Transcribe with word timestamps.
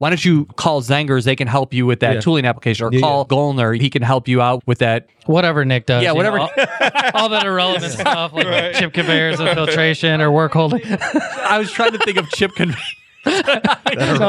why 0.00 0.08
don't 0.08 0.24
you 0.24 0.46
call 0.56 0.80
Zengers? 0.80 1.24
They 1.24 1.36
can 1.36 1.46
help 1.46 1.74
you 1.74 1.84
with 1.84 2.00
that 2.00 2.14
Yeah. 2.14 2.20
tooling 2.20 2.46
application, 2.46 2.86
or 2.86 2.90
Yeah, 2.90 3.00
call 3.00 3.26
Goellner. 3.26 3.78
He 3.78 3.90
can 3.90 4.00
help 4.00 4.28
you 4.28 4.40
out 4.40 4.62
with 4.66 4.78
that. 4.78 5.06
Whatever 5.26 5.62
Nick 5.66 5.84
does. 5.84 6.02
Yeah, 6.02 6.12
you 6.12 6.16
whatever- 6.16 6.38
know, 6.38 6.48
all, 6.80 6.90
all 7.22 7.28
that 7.28 7.44
irrelevant 7.44 7.92
stuff 8.00 8.32
like 8.32 8.46
chip 8.76 8.94
conveyors 8.94 9.38
and 9.40 9.50
filtration 9.50 10.22
or 10.22 10.30
work 10.32 10.52
holding. 10.52 10.80
I 10.86 11.58
was 11.58 11.70
trying 11.70 11.92
to 11.92 11.98
think 11.98 12.16
of 12.16 12.30
chip 12.30 12.52
conveyors. 12.54 12.82
No, 13.26 13.32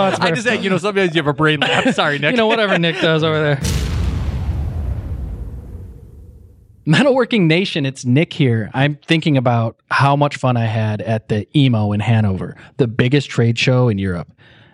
it's 0.09 0.19
I 0.19 0.31
just 0.31 0.43
said, 0.43 0.61
you 0.61 0.69
know, 0.69 0.77
sometimes 0.77 1.15
you 1.15 1.19
have 1.21 1.27
a 1.27 1.33
brain 1.33 1.61
lapse. 1.61 1.95
Sorry, 1.95 2.19
Nick. 2.19 2.31
you 2.31 2.37
know, 2.37 2.47
whatever 2.47 2.77
Nick 2.77 2.99
does 2.99 3.23
over 3.23 3.39
there. 3.39 3.59
Metalworking 6.87 7.43
Nation, 7.43 7.85
it's 7.85 8.05
Nick 8.05 8.33
here. 8.33 8.71
I'm 8.73 8.97
thinking 9.05 9.37
about 9.37 9.77
how 9.91 10.15
much 10.15 10.35
fun 10.37 10.57
I 10.57 10.65
had 10.65 11.01
at 11.03 11.29
the 11.29 11.47
EMO 11.55 11.91
in 11.93 11.99
Hanover, 11.99 12.57
the 12.77 12.87
biggest 12.87 13.29
trade 13.29 13.57
show 13.59 13.87
in 13.87 13.99
Europe. 13.99 14.31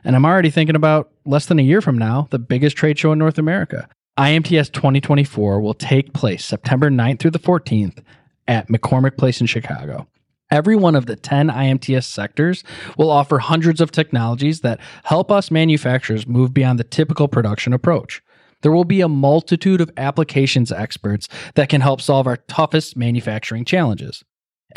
And 0.07 0.15
I'm 0.15 0.23
already 0.23 0.49
thinking 0.49 0.77
about 0.77 1.11
less 1.25 1.47
than 1.47 1.59
a 1.59 1.63
year 1.63 1.81
from 1.81 1.97
now, 1.97 2.29
the 2.31 2.39
biggest 2.39 2.77
trade 2.77 2.97
show 2.97 3.11
in 3.11 3.19
North 3.19 3.37
America. 3.37 3.89
IMTS 4.17 4.71
2024 4.71 5.59
will 5.59 5.73
take 5.73 6.13
place 6.13 6.45
September 6.45 6.89
9th 6.89 7.19
through 7.19 7.31
the 7.31 7.39
14th 7.39 8.01
at 8.47 8.69
McCormick 8.69 9.17
Place 9.17 9.41
in 9.41 9.47
Chicago. 9.47 10.07
Every 10.49 10.77
one 10.77 10.95
of 10.95 11.07
the 11.07 11.17
10 11.17 11.49
IMTS 11.49 12.05
sectors 12.05 12.63
will 12.97 13.11
offer 13.11 13.39
hundreds 13.39 13.81
of 13.81 13.91
technologies 13.91 14.61
that 14.61 14.79
help 15.03 15.29
us 15.29 15.51
manufacturers 15.51 16.25
move 16.25 16.53
beyond 16.53 16.79
the 16.79 16.85
typical 16.85 17.27
production 17.27 17.73
approach. 17.73 18.23
There 18.61 18.71
will 18.71 18.85
be 18.85 19.01
a 19.01 19.09
multitude 19.09 19.81
of 19.81 19.91
applications 19.97 20.71
experts 20.71 21.27
that 21.55 21.67
can 21.67 21.81
help 21.81 21.99
solve 21.99 22.27
our 22.27 22.37
toughest 22.37 22.95
manufacturing 22.95 23.65
challenges. 23.65 24.23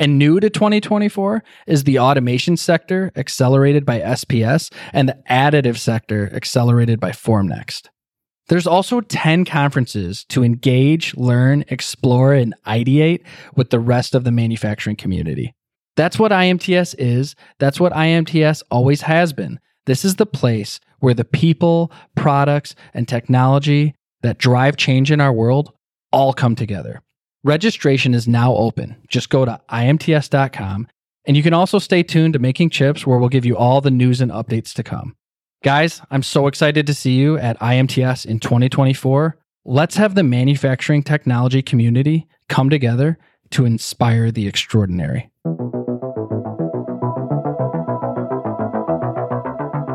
And 0.01 0.19
new 0.19 0.41
to 0.41 0.49
2024 0.49 1.45
is 1.67 1.85
the 1.85 1.99
automation 1.99 2.57
sector 2.57 3.13
accelerated 3.17 3.85
by 3.85 4.01
SPS 4.01 4.73
and 4.95 5.11
the 5.11 5.19
additive 5.29 5.77
sector 5.77 6.35
accelerated 6.35 6.99
by 6.99 7.11
Formnext. 7.11 7.89
There's 8.49 8.67
also 8.67 9.03
10 9.03 9.45
conferences 9.45 10.25
to 10.31 10.43
engage, 10.43 11.15
learn, 11.17 11.67
explore, 11.69 12.33
and 12.33 12.55
ideate 12.67 13.21
with 13.57 13.69
the 13.69 13.79
rest 13.79 14.15
of 14.15 14.25
the 14.25 14.33
manufacturing 14.33 14.97
community. 14.97 15.55
That's 15.97 16.19
what 16.19 16.33
IMTS 16.33 16.95
is. 16.99 17.37
That's 17.59 17.79
what 17.79 17.93
IMTS 17.93 18.63
always 18.71 19.03
has 19.03 19.35
been. 19.35 19.61
This 19.85 20.07
is 20.07 20.17
the 20.17 20.25
place 20.25 20.81
where 21.01 21.15
the 21.15 21.27
people, 21.27 21.93
products, 22.15 22.75
and 22.95 23.07
technology 23.07 23.95
that 24.23 24.39
drive 24.39 24.79
change 24.79 25.13
in 25.13 25.21
our 25.21 25.33
world 25.33 25.75
all 26.11 26.33
come 26.33 26.57
together. 26.57 27.03
Registration 27.43 28.13
is 28.13 28.29
now 28.29 28.55
open. 28.55 28.97
Just 29.09 29.31
go 29.31 29.47
to 29.47 29.59
imts.com 29.73 30.87
and 31.25 31.37
you 31.37 31.43
can 31.43 31.55
also 31.55 31.79
stay 31.79 32.03
tuned 32.03 32.35
to 32.35 32.39
Making 32.39 32.69
Chips 32.69 33.07
where 33.07 33.19
we'll 33.19 33.31
give 33.31 33.47
you 33.47 33.57
all 33.57 33.81
the 33.81 33.91
news 33.91 34.21
and 34.21 34.31
updates 34.31 34.75
to 34.75 34.83
come. 34.83 35.17
Guys, 35.65 36.03
I'm 36.11 36.23
so 36.23 36.47
excited 36.47 36.87
to 36.87 36.93
see 36.93 37.13
you 37.13 37.39
at 37.39 37.59
IMTS 37.61 38.27
in 38.27 38.41
2024. 38.41 39.39
Let's 39.65 39.97
have 39.97 40.15
the 40.15 40.23
manufacturing 40.23 41.03
technology 41.03 41.63
community 41.63 42.27
come 42.51 42.69
together 42.69 43.19
to 43.51 43.65
inspire 43.65 44.31
the 44.31 44.47
extraordinary. 44.47 45.31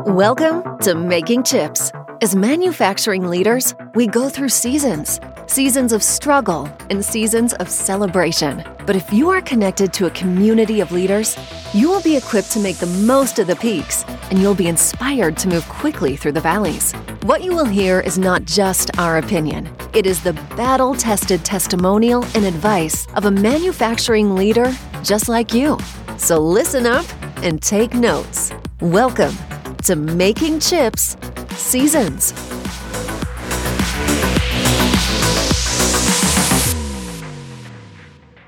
Welcome 0.04 0.78
to 0.80 0.96
Making 0.96 1.44
Chips. 1.44 1.92
As 2.22 2.34
manufacturing 2.34 3.28
leaders, 3.28 3.74
we 3.94 4.06
go 4.06 4.30
through 4.30 4.48
seasons 4.48 5.20
seasons 5.48 5.92
of 5.92 6.02
struggle 6.02 6.68
and 6.90 7.04
seasons 7.04 7.52
of 7.54 7.68
celebration. 7.68 8.64
But 8.84 8.96
if 8.96 9.12
you 9.12 9.28
are 9.30 9.40
connected 9.40 9.92
to 9.92 10.06
a 10.06 10.10
community 10.10 10.80
of 10.80 10.90
leaders, 10.92 11.36
you 11.72 11.88
will 11.88 12.02
be 12.02 12.16
equipped 12.16 12.50
to 12.52 12.58
make 12.58 12.78
the 12.78 12.86
most 13.06 13.38
of 13.38 13.46
the 13.46 13.54
peaks 13.56 14.04
and 14.30 14.40
you'll 14.40 14.56
be 14.56 14.66
inspired 14.66 15.36
to 15.38 15.48
move 15.48 15.68
quickly 15.68 16.16
through 16.16 16.32
the 16.32 16.40
valleys. 16.40 16.92
What 17.22 17.44
you 17.44 17.54
will 17.54 17.64
hear 17.64 18.00
is 18.00 18.18
not 18.18 18.44
just 18.44 18.98
our 18.98 19.18
opinion, 19.18 19.70
it 19.94 20.04
is 20.04 20.22
the 20.22 20.32
battle 20.56 20.94
tested 20.94 21.44
testimonial 21.44 22.24
and 22.34 22.44
advice 22.44 23.06
of 23.14 23.26
a 23.26 23.30
manufacturing 23.30 24.34
leader 24.34 24.74
just 25.04 25.28
like 25.28 25.54
you. 25.54 25.78
So 26.16 26.38
listen 26.40 26.86
up 26.86 27.06
and 27.42 27.62
take 27.62 27.94
notes. 27.94 28.52
Welcome 28.80 29.36
to 29.84 29.94
Making 29.94 30.58
Chips 30.58 31.16
Seasons. 31.56 32.32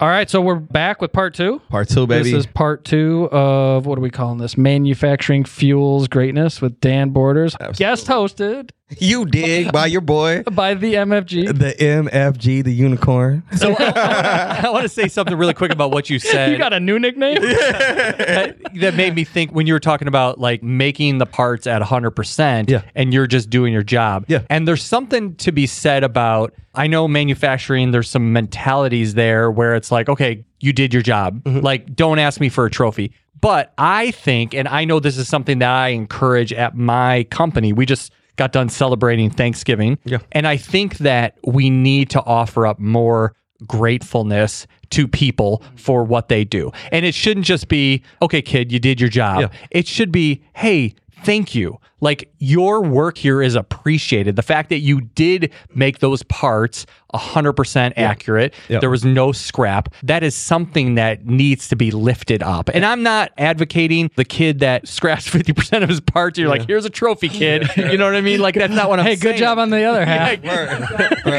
All 0.00 0.06
right, 0.08 0.30
so 0.30 0.40
we're 0.40 0.54
back 0.54 1.00
with 1.00 1.12
part 1.12 1.34
two. 1.34 1.60
Part 1.70 1.88
two, 1.88 2.06
baby. 2.06 2.30
This 2.30 2.46
is 2.46 2.46
part 2.46 2.84
two 2.84 3.28
of 3.32 3.84
what 3.84 3.98
are 3.98 4.00
we 4.00 4.10
calling 4.10 4.38
this? 4.38 4.56
Manufacturing 4.56 5.44
fuels 5.44 6.06
greatness 6.06 6.62
with 6.62 6.80
Dan 6.80 7.10
Borders, 7.10 7.56
guest 7.74 8.06
hosted 8.06 8.70
you 8.98 9.26
dig 9.26 9.70
by 9.72 9.86
your 9.86 10.00
boy, 10.00 10.42
by 10.44 10.74
the 10.74 10.94
MFG. 10.94 11.58
the 11.58 11.74
MFG, 11.78 12.64
the 12.64 12.72
unicorn. 12.72 13.42
So 13.56 13.74
I, 13.78 14.68
want 14.70 14.82
to 14.84 14.88
say 14.88 15.08
something 15.08 15.36
really 15.36 15.54
quick 15.54 15.70
about 15.72 15.90
what 15.90 16.08
you 16.08 16.18
said. 16.18 16.52
You 16.52 16.58
got 16.58 16.72
a 16.72 16.80
new 16.80 16.98
nickname? 16.98 17.40
that, 17.42 18.56
that 18.76 18.94
made 18.94 19.14
me 19.14 19.24
think 19.24 19.52
when 19.52 19.66
you 19.66 19.74
were 19.74 19.80
talking 19.80 20.08
about 20.08 20.38
like 20.40 20.62
making 20.62 21.18
the 21.18 21.26
parts 21.26 21.66
at 21.66 21.82
100% 21.82 22.70
Yeah. 22.70 22.82
and 22.94 23.12
you're 23.12 23.26
just 23.26 23.50
doing 23.50 23.72
your 23.72 23.82
job. 23.82 24.24
Yeah. 24.28 24.42
And 24.48 24.66
there's 24.66 24.82
something 24.82 25.34
to 25.36 25.52
be 25.52 25.66
said 25.66 26.02
about, 26.02 26.54
I 26.74 26.86
know 26.86 27.06
manufacturing, 27.08 27.90
there's 27.90 28.08
some 28.08 28.32
mentalities 28.32 29.14
there 29.14 29.50
where 29.50 29.74
it's 29.74 29.90
like, 29.90 30.08
okay, 30.08 30.44
you 30.60 30.72
did 30.72 30.94
your 30.94 31.02
job. 31.02 31.42
Mm-hmm. 31.44 31.60
Like, 31.60 31.94
don't 31.94 32.18
ask 32.18 32.40
me 32.40 32.48
for 32.48 32.64
a 32.64 32.70
trophy. 32.70 33.12
But 33.40 33.72
I 33.78 34.10
think, 34.12 34.54
and 34.54 34.66
I 34.66 34.84
know 34.84 34.98
this 34.98 35.16
is 35.16 35.28
something 35.28 35.58
that 35.60 35.70
I 35.70 35.88
encourage 35.88 36.52
at 36.52 36.74
my 36.74 37.24
company, 37.24 37.72
we 37.72 37.86
just 37.86 38.12
got 38.38 38.52
done 38.52 38.70
celebrating 38.70 39.28
Thanksgiving. 39.28 39.98
Yeah. 40.04 40.18
And 40.32 40.46
I 40.46 40.56
think 40.56 40.98
that 40.98 41.36
we 41.44 41.68
need 41.68 42.08
to 42.10 42.22
offer 42.22 42.66
up 42.66 42.78
more 42.78 43.34
gratefulness 43.66 44.66
to 44.90 45.06
people 45.06 45.62
for 45.76 46.04
what 46.04 46.28
they 46.28 46.44
do. 46.44 46.70
And 46.92 47.04
it 47.04 47.14
shouldn't 47.14 47.44
just 47.44 47.68
be, 47.68 48.02
okay, 48.22 48.40
kid, 48.40 48.72
you 48.72 48.78
did 48.78 49.00
your 49.00 49.10
job. 49.10 49.40
Yeah. 49.40 49.48
It 49.70 49.86
should 49.86 50.12
be, 50.12 50.42
hey, 50.54 50.94
thank 51.24 51.54
you. 51.54 51.78
Like 52.00 52.32
your 52.38 52.80
work 52.82 53.18
here 53.18 53.42
is 53.42 53.54
appreciated. 53.54 54.36
The 54.36 54.42
fact 54.42 54.68
that 54.70 54.78
you 54.78 55.00
did 55.00 55.52
make 55.74 55.98
those 55.98 56.22
parts 56.24 56.86
100% 57.14 57.94
accurate, 57.96 58.54
Yeah. 58.68 58.80
there 58.80 58.90
was 58.90 59.04
no 59.04 59.32
scrap, 59.32 59.88
that 60.02 60.22
is 60.22 60.34
something 60.36 60.94
that 60.96 61.24
needs 61.26 61.68
to 61.68 61.76
be 61.76 61.90
lifted 61.90 62.42
up. 62.42 62.68
And 62.72 62.84
I'm 62.84 63.02
not 63.02 63.32
advocating 63.38 64.10
the 64.16 64.24
kid 64.24 64.58
that 64.60 64.86
scraps 64.98 65.28
50% 65.28 65.82
of 65.82 65.88
his 65.88 66.00
parts. 66.00 66.38
You're 66.38 66.48
like, 66.50 66.66
here's 66.66 66.84
a 66.84 66.90
trophy, 66.90 67.28
kid. 67.28 67.68
You 67.88 67.96
know 67.96 68.04
what 68.04 68.14
I 68.16 68.20
mean? 68.20 68.40
Like, 68.40 68.54
that's 68.54 68.74
not 68.74 68.90
what 68.90 69.00
I'm 69.00 69.06
hey, 69.06 69.16
good 69.16 69.36
job 69.38 69.58
on 69.58 69.70
the 69.70 69.82
other 69.84 70.04
half. 70.04 70.42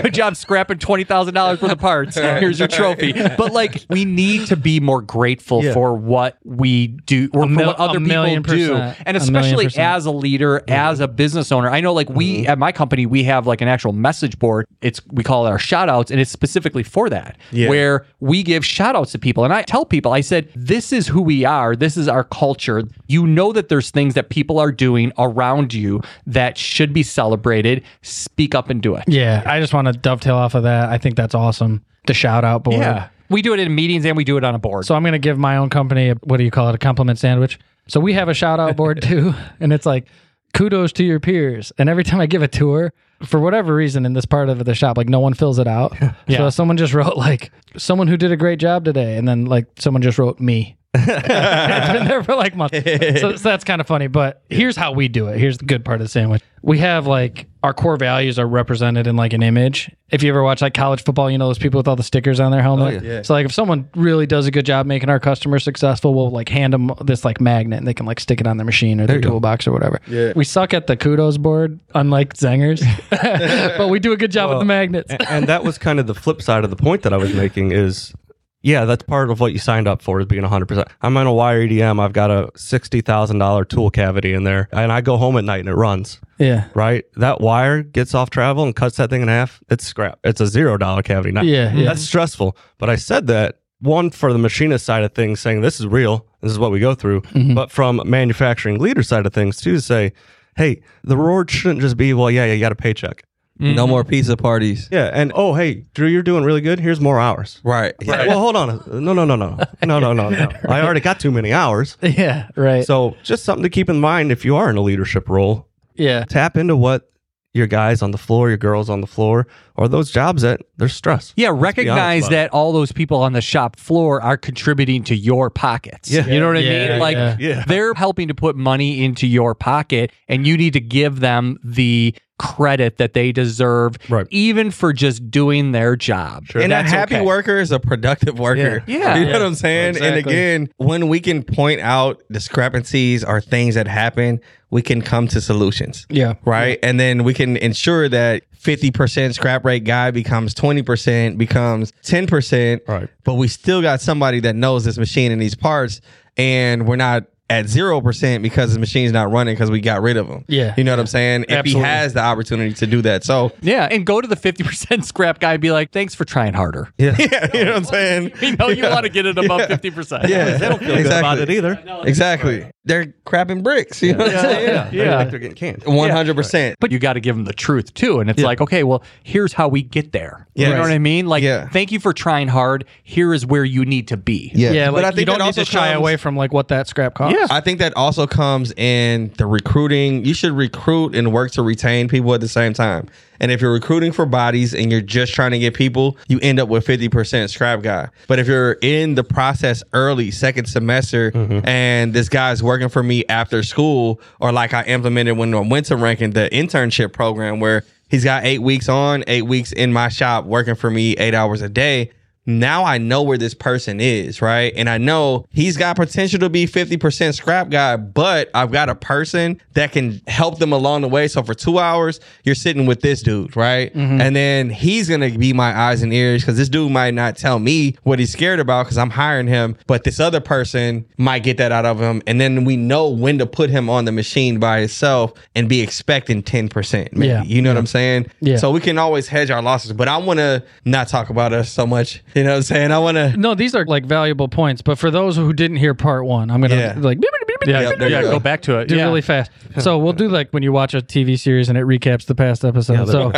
Good 0.04 0.14
job 0.14 0.36
scrapping 0.36 0.80
twenty 0.80 1.04
thousand 1.04 1.36
dollars 1.36 1.62
worth 1.62 1.72
of 1.74 1.78
parts. 1.80 2.16
Here's 2.16 2.58
your 2.58 2.68
trophy. 2.68 3.14
But 3.14 3.54
like, 3.54 3.86
we 3.90 4.04
need 4.06 4.48
to 4.48 4.56
be 4.58 4.80
more 4.80 5.02
grateful 5.02 5.64
Yeah. 5.64 5.74
for 5.74 5.94
what 5.94 6.38
we 6.44 6.88
do 6.88 7.30
or 7.34 7.46
mil- 7.46 7.60
for 7.60 7.66
what 7.68 7.78
other 7.78 8.00
people 8.00 8.08
million 8.08 8.42
do, 8.42 8.74
and 8.76 9.16
especially 9.16 9.66
percent. 9.66 9.86
as 9.96 10.06
a 10.08 10.12
leader, 10.12 10.49
Mm-hmm. 10.58 10.72
as 10.72 11.00
a 11.00 11.08
business 11.08 11.52
owner. 11.52 11.70
I 11.70 11.82
know, 11.82 11.94
like 11.94 12.10
we 12.10 12.40
mm-hmm. 12.40 12.50
at 12.50 12.58
my 12.58 12.72
company, 12.72 13.06
we 13.06 13.24
have 13.24 13.48
like 13.48 13.62
an 13.62 13.68
actual 13.68 13.94
message 13.94 14.40
board. 14.40 14.66
It's 14.82 15.02
we 15.12 15.24
call 15.24 15.46
it 15.46 15.50
our 15.50 15.60
shout 15.60 15.90
outs, 15.90 16.12
and 16.12 16.20
it's 16.20 16.32
specifically 16.32 16.84
for 16.84 17.10
that, 17.10 17.38
Yeah. 17.52 17.70
where 17.70 18.06
we 18.20 18.44
give 18.44 18.66
shout 18.66 18.96
outs 18.96 19.12
to 19.14 19.20
people. 19.20 19.44
And 19.44 19.54
I 19.54 19.62
tell 19.62 19.86
people, 19.86 20.12
I 20.12 20.22
said, 20.22 20.50
this 20.56 20.92
is 20.92 21.08
who 21.08 21.22
we 21.22 21.46
are. 21.46 21.76
This 21.76 21.98
is 21.98 22.08
our 22.08 22.24
culture. 22.24 22.84
You 23.08 23.28
know 23.28 23.52
that 23.54 23.70
there's 23.70 23.92
things 23.92 24.16
that 24.16 24.30
people 24.30 24.60
are 24.60 24.72
doing 24.72 25.12
around 25.18 25.74
you 25.74 26.02
that 26.26 26.58
should 26.58 26.94
be 26.94 27.04
celebrated. 27.04 27.84
Speak 28.02 28.56
up 28.56 28.70
and 28.70 28.82
do 28.82 28.96
it. 28.96 29.04
Yeah, 29.08 29.44
I 29.46 29.60
just 29.60 29.74
want 29.74 29.88
to 29.88 29.94
dovetail 29.94 30.36
off 30.36 30.56
of 30.56 30.64
that. 30.64 30.90
I 30.90 30.98
think 30.98 31.16
that's 31.16 31.36
awesome. 31.36 31.84
The 32.08 32.14
shout 32.14 32.44
out 32.44 32.64
board. 32.64 32.80
Yeah. 32.80 33.10
We 33.30 33.44
do 33.44 33.54
it 33.54 33.60
in 33.60 33.76
meetings 33.76 34.06
and 34.06 34.18
we 34.18 34.24
do 34.24 34.38
it 34.38 34.44
on 34.44 34.56
a 34.56 34.60
board. 34.60 34.86
So 34.86 34.96
I'm 34.96 35.04
going 35.04 35.14
to 35.14 35.20
give 35.20 35.38
my 35.38 35.58
own 35.58 35.70
company 35.70 36.10
a, 36.10 36.16
what 36.16 36.38
do 36.38 36.44
you 36.44 36.50
call 36.50 36.70
it? 36.70 36.76
A 36.76 36.80
compliment 36.80 37.20
sandwich. 37.20 37.60
So 37.88 38.00
we 38.00 38.14
have 38.14 38.30
a 38.30 38.34
shout 38.34 38.60
out 38.60 38.76
board 38.76 39.02
too. 39.04 39.34
And 39.60 39.72
it's 39.72 39.86
like, 39.86 40.06
kudos 40.54 40.92
to 40.94 41.04
your 41.04 41.20
peers. 41.20 41.72
And 41.78 41.90
every 41.90 42.04
time 42.04 42.20
I 42.20 42.26
give 42.26 42.42
a 42.42 42.48
tour, 42.48 42.94
for 43.26 43.40
whatever 43.40 43.76
reason 43.76 44.06
in 44.06 44.14
this 44.14 44.26
part 44.26 44.50
of 44.50 44.64
the 44.64 44.74
shop, 44.74 44.98
like 44.98 45.10
no 45.10 45.20
one 45.20 45.34
fills 45.34 45.60
it 45.60 45.68
out. 45.68 45.96
Yeah. 46.28 46.38
So 46.38 46.50
someone 46.52 46.78
just 46.78 46.94
wrote 46.94 47.18
like, 47.18 47.52
someone 47.76 48.08
who 48.08 48.16
did 48.16 48.32
a 48.32 48.38
great 48.38 48.60
job 48.60 48.86
today. 48.86 49.18
And 49.18 49.28
then 49.28 49.46
like 49.46 49.66
someone 49.80 50.04
just 50.04 50.20
wrote 50.20 50.40
me. 50.40 50.78
it's 50.94 51.92
been 51.94 52.08
there 52.08 52.24
for 52.24 52.36
like 52.36 52.56
months. 52.56 52.78
So, 53.20 53.36
so 53.36 53.50
that's 53.50 53.64
kind 53.64 53.82
of 53.82 53.88
funny. 53.88 54.08
But 54.08 54.44
here's 54.50 54.76
how 54.76 54.92
we 54.92 55.08
do 55.08 55.28
it. 55.28 55.40
Here's 55.40 55.58
the 55.58 55.66
good 55.66 55.84
part 55.84 56.02
of 56.02 56.06
the 56.06 56.10
sandwich. 56.10 56.44
We 56.62 56.78
have 56.80 57.08
like 57.08 57.48
our 57.62 57.74
core 57.74 57.98
values 57.98 58.40
are 58.40 58.48
represented 58.48 59.06
in 59.06 59.18
like 59.18 59.34
an 59.34 59.44
image. 59.44 59.92
If 60.10 60.24
you 60.24 60.30
ever 60.30 60.42
watch 60.42 60.62
like 60.62 60.74
college 60.74 61.04
football, 61.04 61.30
you 61.30 61.38
know 61.38 61.48
those 61.48 61.58
people 61.58 61.78
with 61.80 61.88
all 61.90 61.98
the 61.98 62.04
stickers 62.04 62.40
on 62.40 62.52
their 62.52 62.62
helmet. 62.62 63.02
Oh, 63.02 63.06
yeah. 63.06 63.12
Yeah. 63.16 63.22
So 63.22 63.34
like 63.34 63.46
if 63.46 63.54
someone 63.54 63.90
really 63.96 64.26
does 64.26 64.48
a 64.48 64.52
good 64.52 64.66
job 64.66 64.86
making 64.86 65.10
our 65.10 65.20
customers 65.20 65.64
successful, 65.66 66.14
we'll 66.14 66.32
like 66.32 66.48
hand 66.48 66.74
them 66.74 66.92
this 67.04 67.26
like 67.26 67.42
magnet 67.42 67.80
and 67.80 67.88
they 67.88 67.94
can 67.94 68.06
like 68.06 68.20
stick 68.22 68.40
it 68.40 68.48
on 68.48 68.58
their 68.58 68.66
machine 68.66 69.02
or 69.02 69.08
their 69.08 69.18
you 69.18 69.22
go. 69.22 69.32
toolbox 69.32 69.68
or 69.68 69.74
whatever. 69.74 70.00
Yeah. 70.08 70.32
We 70.36 70.46
suck 70.46 70.74
at 70.74 70.88
the 70.88 70.96
kudos 70.96 71.38
board, 71.38 71.80
unlike 71.94 72.34
Zengers, 72.34 72.82
but 73.78 73.90
we 73.90 74.00
do 74.00 74.14
a 74.14 74.18
good 74.18 74.32
job 74.32 74.50
with 74.50 74.60
the 74.60 74.66
magnets. 74.66 75.14
and 75.28 75.48
that 75.48 75.64
was 75.64 75.78
kind 75.78 76.00
of 76.00 76.08
the 76.08 76.16
flip 76.16 76.42
side 76.42 76.64
of 76.64 76.70
the 76.70 76.78
point 76.78 77.02
that 77.04 77.14
I 77.14 77.18
was 77.18 77.34
making 77.34 77.72
is 77.74 78.14
yeah, 78.62 78.86
that's 78.86 79.04
part 79.04 79.30
of 79.30 79.40
what 79.40 79.54
you 79.54 79.60
signed 79.60 79.88
up 79.88 80.02
for 80.02 80.20
is 80.20 80.26
being 80.26 80.44
100%. 80.44 80.88
I'm 81.02 81.16
on 81.18 81.28
a 81.28 81.34
wire 81.34 81.62
EDM. 81.68 82.00
I've 82.00 82.14
got 82.14 82.30
a 82.30 82.50
$60,000 82.56 83.70
tool 83.70 83.90
cavity 83.90 84.34
in 84.34 84.44
there 84.44 84.68
and 84.72 84.92
I 84.92 85.02
go 85.02 85.18
home 85.18 85.38
at 85.38 85.44
night 85.44 85.62
and 85.62 85.70
it 85.70 85.76
runs, 85.76 86.20
Yeah. 86.40 86.66
right? 86.74 87.06
That 87.16 87.42
wire 87.42 87.84
gets 87.84 88.14
off 88.14 88.30
travel 88.30 88.64
and 88.64 88.76
cuts 88.76 88.98
that 88.98 89.10
thing 89.10 89.22
in 89.22 89.28
half. 89.28 89.62
It's 89.70 89.86
scrap. 89.86 90.20
It's 90.24 90.42
a 90.42 90.48
zero 90.48 90.78
dollar 90.78 91.02
cavity. 91.04 91.32
Now. 91.32 91.42
Yeah, 91.42 91.74
yeah. 91.74 91.86
That's 91.86 92.02
stressful. 92.02 92.58
But 92.78 92.90
I 92.90 92.96
said 92.96 93.28
that 93.28 93.60
one 93.82 94.10
for 94.10 94.34
the 94.34 94.40
machinist 94.40 94.86
side 94.86 95.04
of 95.04 95.14
things, 95.14 95.40
saying 95.40 95.62
this 95.62 95.80
is 95.80 95.88
real. 95.88 96.26
This 96.42 96.52
is 96.52 96.60
what 96.60 96.72
we 96.72 96.80
go 96.80 96.96
through. 96.96 97.22
Mm-hmm. 97.22 97.54
But 97.54 97.72
from 97.72 98.02
manufacturing 98.06 98.80
leader 98.80 99.04
side 99.04 99.26
of 99.26 99.34
things 99.34 99.58
too, 99.62 99.76
to 99.76 99.82
say, 99.82 100.12
hey, 100.58 100.82
the 101.04 101.16
reward 101.16 101.50
shouldn't 101.50 101.82
just 101.82 101.96
be, 101.96 102.14
well, 102.14 102.30
yeah, 102.30 102.46
yeah, 102.46 102.54
you 102.54 102.60
got 102.60 102.72
a 102.74 102.76
paycheck. 102.76 103.24
No 103.62 103.84
mm-hmm. 103.84 103.90
more 103.90 104.04
pizza 104.06 104.38
parties. 104.38 104.88
Yeah, 104.90 105.10
and 105.14 105.34
oh 105.36 105.54
hey, 105.54 105.86
Drew, 105.94 106.08
you're 106.08 106.24
doing 106.24 106.46
really 106.46 106.62
good. 106.62 106.80
Here's 106.80 107.02
more 107.02 107.20
hours. 107.20 107.60
Right. 107.64 107.94
Right. 108.06 108.26
Well, 108.28 108.40
hold 108.40 108.56
on. 108.56 108.82
No, 108.88 109.12
no, 109.14 109.26
no, 109.26 109.36
no, 109.36 109.58
no, 109.84 110.00
no, 110.00 110.14
no, 110.14 110.30
no. 110.30 110.50
I 110.70 110.82
already 110.82 111.02
got 111.02 111.20
too 111.20 111.32
many 111.32 111.52
hours. 111.52 111.98
Yeah. 112.02 112.48
Right. 112.56 112.86
So 112.86 113.18
just 113.24 113.44
something 113.44 113.64
to 113.64 113.70
keep 113.70 113.90
in 113.90 114.00
mind 114.00 114.32
if 114.32 114.46
you 114.46 114.56
are 114.56 114.70
in 114.70 114.78
a 114.78 114.82
leadership 114.82 115.28
role. 115.28 115.68
yeah. 115.96 116.24
Tap 116.24 116.56
into 116.58 116.76
what 116.78 117.12
your 117.54 117.68
guys 117.68 118.02
on 118.02 118.12
the 118.12 118.18
floor, 118.18 118.48
your 118.48 118.58
girls 118.58 118.90
on 118.90 119.02
the 119.02 119.08
floor, 119.08 119.46
or 119.76 119.88
those 119.88 120.12
jobs 120.12 120.44
that 120.44 120.62
they're 120.78 120.88
stressed. 120.88 121.34
Yeah, 121.36 121.50
Let's 121.50 121.62
recognize 121.64 122.24
about 122.28 122.32
it. 122.32 122.36
that 122.36 122.54
all 122.54 122.72
those 122.72 122.92
people 122.92 123.22
on 123.24 123.34
the 123.34 123.42
shop 123.42 123.76
floor 123.76 124.22
are 124.22 124.38
contributing 124.38 125.04
to 125.06 125.16
your 125.16 125.50
pockets. 125.50 126.10
Yeah. 126.12 126.28
You 126.28 126.40
know 126.40 126.48
what 126.48 126.58
I 126.58 126.60
Yeah, 126.60 126.90
mean? 126.92 127.00
Like 127.00 127.18
yeah. 127.18 127.38
Yeah. 127.40 127.64
they're 127.68 127.94
helping 127.96 128.28
to 128.30 128.36
put 128.36 128.56
money 128.56 129.04
into 129.04 129.26
your 129.28 129.54
pocket 129.56 130.12
and 130.30 130.46
you 130.48 130.56
need 130.58 130.74
to 130.74 130.80
give 130.80 131.20
them 131.22 131.58
the 131.64 132.16
credit 132.40 132.98
that 132.98 133.14
they 133.14 133.32
deserve 133.32 133.98
Right. 134.10 134.26
even 134.32 134.72
for 134.72 134.92
just 134.94 135.30
doing 135.30 135.74
their 135.74 135.96
job. 135.96 136.46
And 136.56 136.72
That's 136.72 136.92
a 136.92 136.96
happy 136.96 137.16
okay. 137.18 137.26
worker 137.26 137.60
is 137.60 137.72
a 137.72 137.80
productive 137.80 138.40
worker. 138.40 138.84
Yeah. 138.88 138.98
Yeah. 139.00 139.16
You 139.16 139.26
know 139.26 139.28
Yeah. 139.28 139.34
what 139.38 139.42
I'm 139.46 139.56
saying? 139.56 139.98
And 140.02 140.16
again, 140.16 140.70
when 140.78 141.08
we 141.10 141.20
can 141.20 141.44
point 141.44 141.82
out 141.82 142.22
discrepancies 142.32 143.24
or 143.24 143.40
things 143.42 143.76
that 143.76 143.88
happen, 143.88 144.40
we 144.72 144.82
can 144.82 145.02
come 145.02 145.28
to 145.30 145.42
solutions. 145.42 146.06
Yeah. 146.10 146.34
Right. 146.46 146.80
And 146.82 147.00
then 147.00 147.24
we 147.24 147.34
can 147.34 147.58
ensure 147.58 148.10
that 148.10 148.44
50% 148.62 149.34
scrap 149.34 149.64
rate 149.66 149.84
guy 149.84 150.12
becomes 150.12 150.54
20%, 150.54 151.38
becomes 151.38 151.92
10%. 152.04 152.82
Right. 152.88 153.08
But 153.24 153.36
we 153.36 153.48
still 153.48 153.82
got 153.82 154.02
somebody 154.02 154.40
that 154.42 154.56
knows 154.56 154.84
this 154.86 154.98
machine 154.98 155.32
and 155.32 155.42
these 155.42 155.56
parts, 155.56 156.02
and 156.38 156.88
we're 156.88 156.96
not 156.98 157.24
at 157.50 157.66
0% 157.66 158.42
because 158.42 158.74
the 158.74 158.80
machine's 158.80 159.12
not 159.12 159.32
running 159.32 159.56
because 159.56 159.72
we 159.72 159.82
got 159.82 160.02
rid 160.02 160.18
of 160.18 160.28
them. 160.28 160.46
Yeah. 160.48 160.74
You 160.78 160.84
know 160.84 160.92
what 160.92 161.00
I'm 161.00 161.08
saying? 161.08 161.46
If 161.50 161.66
he 161.66 161.74
has 161.80 162.14
the 162.14 162.22
opportunity 162.22 162.74
to 162.76 162.88
do 162.88 163.02
that. 163.02 163.24
So, 163.24 163.52
Yeah, 163.62 163.88
and 163.90 164.06
go 164.06 164.22
to 164.22 164.28
the 164.28 164.36
50% 164.36 165.04
scrap 165.04 165.40
guy 165.40 165.54
and 165.54 165.62
be 165.62 165.72
like, 165.72 165.92
thanks 165.92 166.14
for 166.16 166.26
trying 166.26 166.54
harder. 166.54 166.94
yeah, 166.98 167.16
you 167.54 167.66
know 167.66 167.72
what 167.72 167.78
I'm 167.78 167.84
saying? 167.86 168.32
We 168.42 168.52
know 168.52 168.70
you 168.70 168.84
want 168.84 169.06
to 169.06 169.10
get 169.12 169.26
it 169.26 169.38
above 169.38 169.62
50%. 169.62 170.28
Yeah. 170.30 170.58
They 170.58 170.70
don't 170.70 170.80
feel 170.80 170.96
good 170.96 171.06
about 171.08 171.40
it 171.40 171.50
either. 171.50 171.82
Exactly. 172.04 172.70
They're 172.86 173.14
crapping 173.26 173.64
bricks. 173.64 174.02
You 174.02 174.14
know 174.14 174.26
what 174.26 174.36
I'm 174.36 174.42
saying? 174.42 174.92
They 174.92 175.06
think 175.18 175.30
they're 175.32 175.40
getting 175.40 175.56
canned. 175.56 175.84
One 175.86 176.10
hundred 176.10 176.36
percent. 176.36 176.76
But 176.80 176.92
you 176.92 176.98
got 176.98 177.14
to 177.14 177.20
give 177.20 177.36
them 177.36 177.46
the 177.46 177.54
truth 177.54 177.94
too. 177.94 178.20
And 178.20 178.30
it's 178.32 178.42
like, 178.42 178.62
okay, 178.62 178.84
well, 178.84 179.04
here's 179.24 179.54
how 179.54 179.68
we 179.68 179.84
get 179.84 180.12
there. 180.12 180.48
Yeah. 180.56 180.70
You 180.70 180.74
know 180.76 180.82
what 180.82 180.92
I 180.92 180.98
mean? 180.98 181.28
Like, 181.28 181.44
Yeah. 181.44 181.68
thank 181.70 181.92
you 181.92 182.00
for 182.00 182.14
trying 182.14 182.48
hard. 182.48 182.86
Here 183.04 183.32
is 183.34 183.46
where 183.46 183.64
you 183.64 183.86
need 183.86 184.08
to 184.08 184.18
be. 184.18 184.52
Yeah. 184.56 184.90
Like 184.90 184.92
but 184.96 185.06
I 185.06 185.10
think 185.10 185.20
you 185.20 185.26
don't 185.26 185.40
that 185.40 185.46
need 185.46 185.54
to 185.54 185.66
shy 185.66 185.90
comes- 185.90 185.98
away 186.00 186.18
from 186.18 186.36
like 186.36 186.52
what 186.52 186.70
that 186.70 186.88
scrap 186.88 187.14
costs. 187.14 187.38
Yeah. 187.40 187.48
I 187.50 187.62
think 187.62 187.80
that 187.80 187.96
also 187.96 188.28
comes 188.28 188.74
in 188.74 189.32
the 189.38 189.46
recruiting. 189.46 190.26
You 190.26 190.34
should 190.34 190.52
recruit 190.52 191.16
and 191.16 191.32
work 191.32 191.52
to 191.52 191.62
retain 191.62 192.10
people 192.10 192.34
at 192.34 192.42
the 192.42 192.48
same 192.48 192.74
time. 192.74 193.10
And 193.40 193.52
if 193.52 193.62
you're 193.62 193.72
recruiting 193.72 194.12
for 194.12 194.26
bodies 194.26 194.74
and 194.74 194.92
you're 194.92 195.00
just 195.00 195.34
trying 195.34 195.52
to 195.52 195.60
get 195.60 195.74
people, 195.74 196.18
you 196.28 196.40
end 196.42 196.60
up 196.60 196.68
with 196.68 196.86
50% 196.86 197.50
scrap 197.50 197.82
guy. 197.82 198.10
But 198.28 198.40
if 198.40 198.48
you're 198.48 198.74
in 198.82 199.16
the 199.16 199.24
process 199.24 199.82
early, 199.94 200.32
second 200.32 200.66
semester, 200.66 201.32
mm-hmm. 201.32 201.66
and 201.66 202.14
this 202.14 202.28
guy's 202.28 202.62
working 202.62 202.90
for 202.90 203.02
me 203.02 203.24
after 203.30 203.64
school, 203.64 204.20
or 204.42 204.52
like 204.52 204.74
I 204.74 204.84
implemented 204.84 205.38
when 205.38 205.54
I 205.54 205.60
went 205.60 205.86
to 205.86 205.96
Rankin 205.96 206.32
the 206.32 206.50
internship 206.52 207.14
program 207.14 207.62
where 207.62 207.86
he's 208.10 208.26
got 208.26 208.44
eight 208.44 208.60
weeks 208.60 208.90
on, 208.90 209.24
eight 209.28 209.44
weeks 209.44 209.72
in 209.72 209.94
my 209.94 210.10
shop 210.10 210.44
working 210.44 210.76
for 210.76 210.92
me 210.92 211.14
eight 211.14 211.34
hours 211.34 211.62
a 211.62 211.70
day 211.70 212.12
now 212.50 212.84
I 212.84 212.98
know 212.98 213.22
where 213.22 213.38
this 213.38 213.54
person 213.54 214.00
is, 214.00 214.42
right? 214.42 214.74
And 214.76 214.90
I 214.90 214.98
know 214.98 215.46
he's 215.52 215.78
got 215.78 215.96
potential 215.96 216.40
to 216.40 216.50
be 216.50 216.66
50% 216.66 217.36
scrap 217.36 217.70
guy, 217.70 217.96
but 217.96 218.50
I've 218.54 218.72
got 218.72 218.90
a 218.90 218.96
person 218.96 219.62
that 219.74 219.92
can 219.92 220.22
help 220.28 220.60
them 220.60 220.74
along 220.74 221.02
the 221.02 221.08
way. 221.08 221.28
So 221.28 221.44
for 221.44 221.54
two 221.54 221.80
hours, 221.80 222.20
you're 222.44 222.56
sitting 222.56 222.86
with 222.86 223.02
this 223.02 223.22
dude, 223.22 223.56
right? 223.56 223.94
Mm-hmm. 223.94 224.22
And 224.22 224.36
then 224.36 224.70
he's 224.70 225.08
going 225.08 225.22
to 225.22 225.38
be 225.38 225.54
my 225.54 225.78
eyes 225.78 226.02
and 226.02 226.14
ears 226.14 226.42
because 226.42 226.58
this 226.58 226.70
dude 226.70 226.92
might 226.92 227.14
not 227.14 227.38
tell 227.38 227.60
me 227.60 227.96
what 228.04 228.20
he's 228.20 228.32
scared 228.32 228.60
about 228.60 228.86
because 228.86 228.98
I'm 228.98 229.12
hiring 229.12 229.48
him, 229.48 229.78
but 229.88 230.04
this 230.04 230.20
other 230.20 230.40
person 230.40 231.06
might 231.18 231.44
get 231.44 231.58
that 231.58 231.72
out 231.72 231.86
of 231.86 232.00
him. 232.00 232.22
And 232.26 232.42
then 232.42 232.66
we 232.66 232.78
know 232.78 233.10
when 233.10 233.38
to 233.38 233.46
put 233.46 233.70
him 233.70 233.90
on 233.90 234.06
the 234.06 234.12
machine 234.12 234.60
by 234.60 234.80
himself 234.80 235.34
and 235.56 235.70
be 235.70 235.82
expecting 235.82 236.42
10%. 236.44 237.14
Maybe. 237.14 237.28
Yeah. 237.28 237.44
You 237.44 237.62
know 237.62 237.70
what 237.70 237.78
I'm 237.78 237.86
saying? 237.86 238.32
Yeah. 238.40 238.58
So 238.58 238.72
we 238.72 238.80
can 238.80 238.98
always 238.98 239.28
hedge 239.28 239.52
our 239.52 239.62
losses, 239.62 239.94
but 239.94 240.08
I 240.08 240.18
want 240.18 240.40
to 240.40 240.64
not 240.86 241.08
talk 241.08 241.30
about 241.30 241.54
us 241.54 241.70
so 241.70 241.86
much. 241.86 242.24
You 242.40 242.44
know 242.46 242.52
what 242.52 242.56
I'm 242.58 242.62
saying? 242.64 242.92
I 242.92 243.00
want 243.00 243.16
to. 243.16 243.36
No, 243.38 243.54
these 243.56 243.76
are 243.76 243.86
like 243.86 244.06
valuable 244.06 244.48
points. 244.48 244.82
But 244.82 244.98
for 244.98 245.12
those 245.12 245.36
who 245.36 245.54
didn't 245.54 245.78
hear 245.78 245.94
part 245.94 246.26
one, 246.26 246.50
I'm 246.50 246.62
gonna 246.62 246.76
Yeah. 246.76 246.96
like 246.98 247.20
Yeah, 247.68 247.82
Yeah, 247.82 247.96
there 247.96 248.10
you 248.10 248.22
go. 248.22 248.32
go. 248.32 248.40
back 248.40 248.62
to 248.64 248.80
it. 248.80 248.88
do 248.88 248.96
yeah. 248.96 249.04
really 249.06 249.22
fast. 249.22 249.52
So 249.80 249.98
we'll 249.98 250.14
do 250.14 250.30
like 250.30 250.52
when 250.52 250.64
you 250.64 250.72
watch 250.72 250.94
a 250.94 251.02
TV 251.02 251.38
series 251.38 251.68
and 251.70 251.78
it 251.78 251.84
recaps 251.86 252.26
the 252.26 252.36
past 252.36 252.64
episode. 252.66 253.08
so 253.10 253.34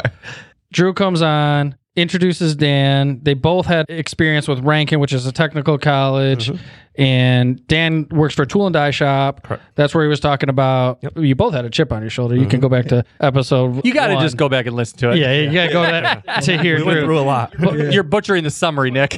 Drew 0.72 0.94
comes 0.94 1.22
on, 1.22 1.76
introduces 1.96 2.56
Dan. 2.56 3.20
They 3.24 3.34
both 3.34 3.66
had 3.66 3.86
experience 3.90 4.48
with 4.48 4.60
Rankin, 4.60 5.00
which 5.00 5.14
is 5.14 5.26
a 5.26 5.32
technical 5.32 5.78
college. 5.78 6.48
Mm-hmm. 6.48 6.64
And 7.02 7.66
Dan 7.68 8.08
works 8.12 8.36
for 8.36 8.42
a 8.42 8.46
tool 8.46 8.68
and 8.68 8.74
die 8.74 8.92
shop. 8.92 9.48
That's 9.76 9.96
where 9.96 10.04
he 10.04 10.10
was 10.10 10.20
talking 10.20 10.50
about. 10.50 11.02
You 11.16 11.36
both 11.36 11.54
had 11.54 11.64
a 11.64 11.70
chip 11.70 11.92
on 11.94 12.02
your 12.02 12.10
shoulder. 12.10 12.36
You 12.36 12.46
can 12.46 12.60
go 12.60 12.68
back 12.68 12.86
to 12.88 13.06
episode. 13.22 13.72
Mm-hmm. 13.72 13.88
You 13.88 13.94
got 13.94 14.08
to 14.08 14.18
just 14.18 14.36
go 14.36 14.50
back 14.50 14.66
and 14.66 14.76
listen 14.76 14.98
to 15.00 15.12
it. 15.12 15.18
Yeah, 15.18 15.32
you 15.40 15.54
gotta 15.54 15.72
go 15.72 15.82
that, 15.84 16.24
to 16.44 16.58
hear 16.58 16.78
We 16.78 16.84
went 16.84 16.98
Drew. 17.00 17.06
through 17.08 17.20
a 17.20 17.22
lot. 17.22 17.54
You're 17.94 18.04
butchering 18.04 18.44
the 18.44 18.50
summary, 18.52 18.92
Nick. 18.92 19.18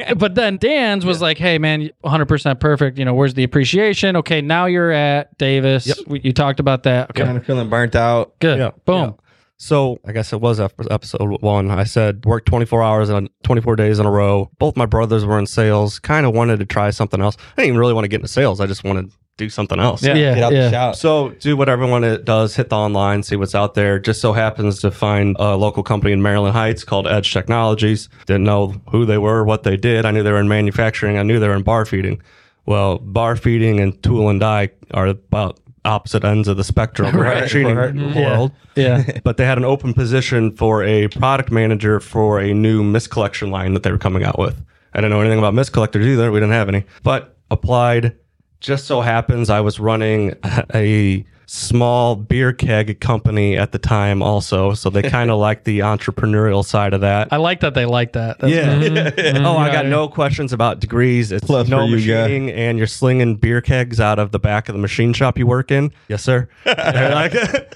but 0.16 0.34
then 0.34 0.56
Dan's 0.56 1.04
was 1.04 1.20
like, 1.20 1.36
"Hey, 1.36 1.58
man, 1.58 1.90
100 2.00 2.26
percent 2.26 2.60
perfect. 2.60 2.98
You 2.98 3.04
know, 3.04 3.12
where's 3.14 3.34
the 3.34 3.44
appreciation? 3.44 4.16
Okay, 4.16 4.40
now 4.40 4.64
you're 4.64 4.90
at 4.90 5.36
Davis. 5.36 5.92
We, 6.06 6.20
you 6.20 6.32
talked 6.32 6.60
about 6.60 6.84
that. 6.84 7.10
Okay, 7.10 7.24
Kind 7.24 7.36
of 7.36 7.44
feeling 7.44 7.68
burnt 7.68 7.94
out. 7.94 8.38
good. 8.38 8.58
Yeah. 8.58 8.70
Boom. 8.86 9.16
So 9.62 10.00
I 10.04 10.10
guess 10.10 10.32
it 10.32 10.40
was 10.40 10.58
episode 10.58 11.40
one. 11.40 11.70
I 11.70 11.84
said 11.84 12.24
work 12.24 12.44
24 12.46 12.82
hours 12.82 13.08
and 13.10 13.30
24 13.44 13.76
days 13.76 14.00
in 14.00 14.06
a 14.06 14.10
row. 14.10 14.50
Both 14.58 14.76
my 14.76 14.86
brothers 14.86 15.24
were 15.24 15.38
in 15.38 15.46
sales. 15.46 16.00
Kind 16.00 16.26
of 16.26 16.34
wanted 16.34 16.58
to 16.58 16.66
try 16.66 16.90
something 16.90 17.20
else. 17.20 17.36
I 17.38 17.62
didn't 17.62 17.68
even 17.68 17.78
really 17.78 17.92
want 17.92 18.02
to 18.02 18.08
get 18.08 18.16
into 18.16 18.26
sales. 18.26 18.60
I 18.60 18.66
just 18.66 18.82
wanted 18.82 19.12
to 19.12 19.16
do 19.36 19.48
something 19.48 19.78
else. 19.78 20.02
Yeah. 20.02 20.14
Yeah, 20.14 20.34
Get 20.34 20.42
out 20.42 20.52
yeah. 20.52 20.64
the 20.64 20.70
shop. 20.72 20.96
So 20.96 21.28
do 21.38 21.56
what 21.56 21.68
everyone 21.68 22.02
it 22.02 22.24
does, 22.24 22.56
hit 22.56 22.70
the 22.70 22.76
online, 22.76 23.22
see 23.22 23.36
what's 23.36 23.54
out 23.54 23.74
there. 23.74 24.00
Just 24.00 24.20
so 24.20 24.32
happens 24.32 24.80
to 24.80 24.90
find 24.90 25.36
a 25.38 25.56
local 25.56 25.84
company 25.84 26.12
in 26.12 26.22
Maryland 26.22 26.54
Heights 26.54 26.82
called 26.82 27.06
Edge 27.06 27.32
Technologies. 27.32 28.08
Didn't 28.26 28.42
know 28.42 28.74
who 28.90 29.06
they 29.06 29.18
were, 29.18 29.44
what 29.44 29.62
they 29.62 29.76
did. 29.76 30.04
I 30.04 30.10
knew 30.10 30.24
they 30.24 30.32
were 30.32 30.40
in 30.40 30.48
manufacturing. 30.48 31.18
I 31.18 31.22
knew 31.22 31.38
they 31.38 31.46
were 31.46 31.54
in 31.54 31.62
bar 31.62 31.84
feeding. 31.84 32.20
Well, 32.66 32.98
bar 32.98 33.36
feeding 33.36 33.78
and 33.78 34.02
tool 34.02 34.28
and 34.28 34.40
die 34.40 34.70
are 34.92 35.06
about 35.06 35.60
opposite 35.84 36.24
ends 36.24 36.46
of 36.48 36.56
the 36.56 36.64
spectrum 36.64 37.08
of 37.08 37.14
Right, 37.14 37.42
machining 37.42 37.76
right. 37.76 37.94
Mm-hmm. 37.94 38.18
world. 38.20 38.52
Yeah. 38.76 39.18
But 39.24 39.36
they 39.36 39.44
had 39.44 39.58
an 39.58 39.64
open 39.64 39.94
position 39.94 40.54
for 40.56 40.82
a 40.84 41.08
product 41.08 41.50
manager 41.50 42.00
for 42.00 42.40
a 42.40 42.54
new 42.54 42.82
mist 42.82 43.10
collection 43.10 43.50
line 43.50 43.74
that 43.74 43.82
they 43.82 43.90
were 43.90 43.98
coming 43.98 44.24
out 44.24 44.38
with. 44.38 44.62
I 44.94 44.98
didn't 44.98 45.10
know 45.10 45.20
anything 45.20 45.38
about 45.38 45.54
mist 45.54 45.72
collectors 45.72 46.06
either. 46.06 46.30
We 46.30 46.38
didn't 46.40 46.52
have 46.52 46.68
any, 46.68 46.84
but 47.02 47.36
applied. 47.50 48.16
Just 48.60 48.86
so 48.86 49.00
happens 49.00 49.50
I 49.50 49.60
was 49.60 49.80
running 49.80 50.34
a 50.74 51.24
small 51.46 52.16
beer 52.16 52.52
keg 52.52 53.00
company 53.00 53.56
at 53.56 53.72
the 53.72 53.78
time 53.78 54.22
also. 54.22 54.74
So 54.74 54.90
they 54.90 55.02
kind 55.10 55.30
of 55.30 55.38
like 55.38 55.64
the 55.64 55.80
entrepreneurial 55.80 56.64
side 56.64 56.94
of 56.94 57.00
that. 57.02 57.28
I 57.32 57.36
like 57.36 57.60
that 57.60 57.74
they 57.74 57.84
like 57.86 58.12
that. 58.14 58.38
That's 58.38 58.52
Yeah. 58.52 58.62
Mm-hmm. 58.82 58.96
Mm-hmm. 59.20 59.46
oh, 59.46 59.56
I 59.56 59.70
got 59.72 59.86
no 59.86 60.08
questions 60.08 60.52
about 60.52 60.80
degrees. 60.80 61.30
It's 61.32 61.44
Plus 61.46 61.68
no 61.68 61.78
for 61.80 61.84
you, 61.84 61.96
guy. 62.12 62.22
machining, 62.22 62.50
and 62.50 62.78
you're 62.78 62.86
slinging 62.86 63.36
beer 63.36 63.60
kegs 63.60 64.00
out 64.00 64.18
of 64.18 64.30
the 64.32 64.38
back 64.38 64.68
of 64.68 64.74
the 64.74 64.80
machine 64.80 65.12
shop 65.12 65.38
you 65.38 65.46
work 65.46 65.70
in. 65.70 65.92
Yes, 66.08 66.22
sir. 66.22 66.48
They're 66.64 67.14
like, 67.14 67.32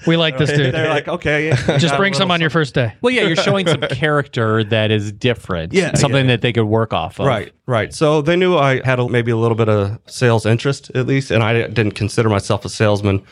We 0.07 0.17
like 0.17 0.37
this 0.37 0.49
dude. 0.51 0.73
they're 0.73 0.89
like, 0.89 1.07
okay, 1.07 1.47
yeah, 1.47 1.55
Just 1.55 1.85
got 1.87 1.93
a 1.95 1.97
bring 1.97 2.13
some 2.13 2.21
little 2.29 2.33
on 2.33 2.41
your 2.41 2.49
first 2.49 2.73
day. 2.73 2.93
well, 3.01 3.13
yeah, 3.13 3.23
you're 3.23 3.35
showing 3.35 3.67
some 3.67 3.81
character 3.81 4.63
that 4.65 4.91
is 4.91 5.11
different. 5.11 5.73
Yeah, 5.73 5.93
Something 5.95 6.27
that 6.27 6.41
they 6.41 6.53
could 6.53 6.65
work 6.65 6.93
off 6.93 7.19
of. 7.19 7.25
Right, 7.27 7.51
right. 7.65 7.93
So 7.93 8.21
they 8.21 8.35
knew 8.35 8.57
I 8.57 8.81
had 8.85 8.99
a, 8.99 9.07
maybe 9.07 9.31
a 9.31 9.37
little 9.37 9.57
bit 9.57 9.69
of 9.69 9.99
sales 10.07 10.45
interest 10.45 10.91
at 10.95 11.07
least, 11.07 11.31
and 11.31 11.43
I 11.43 11.53
didn't 11.67 11.93
consider 11.93 12.29
myself 12.29 12.65
a 12.65 12.69
salesman. 12.69 13.23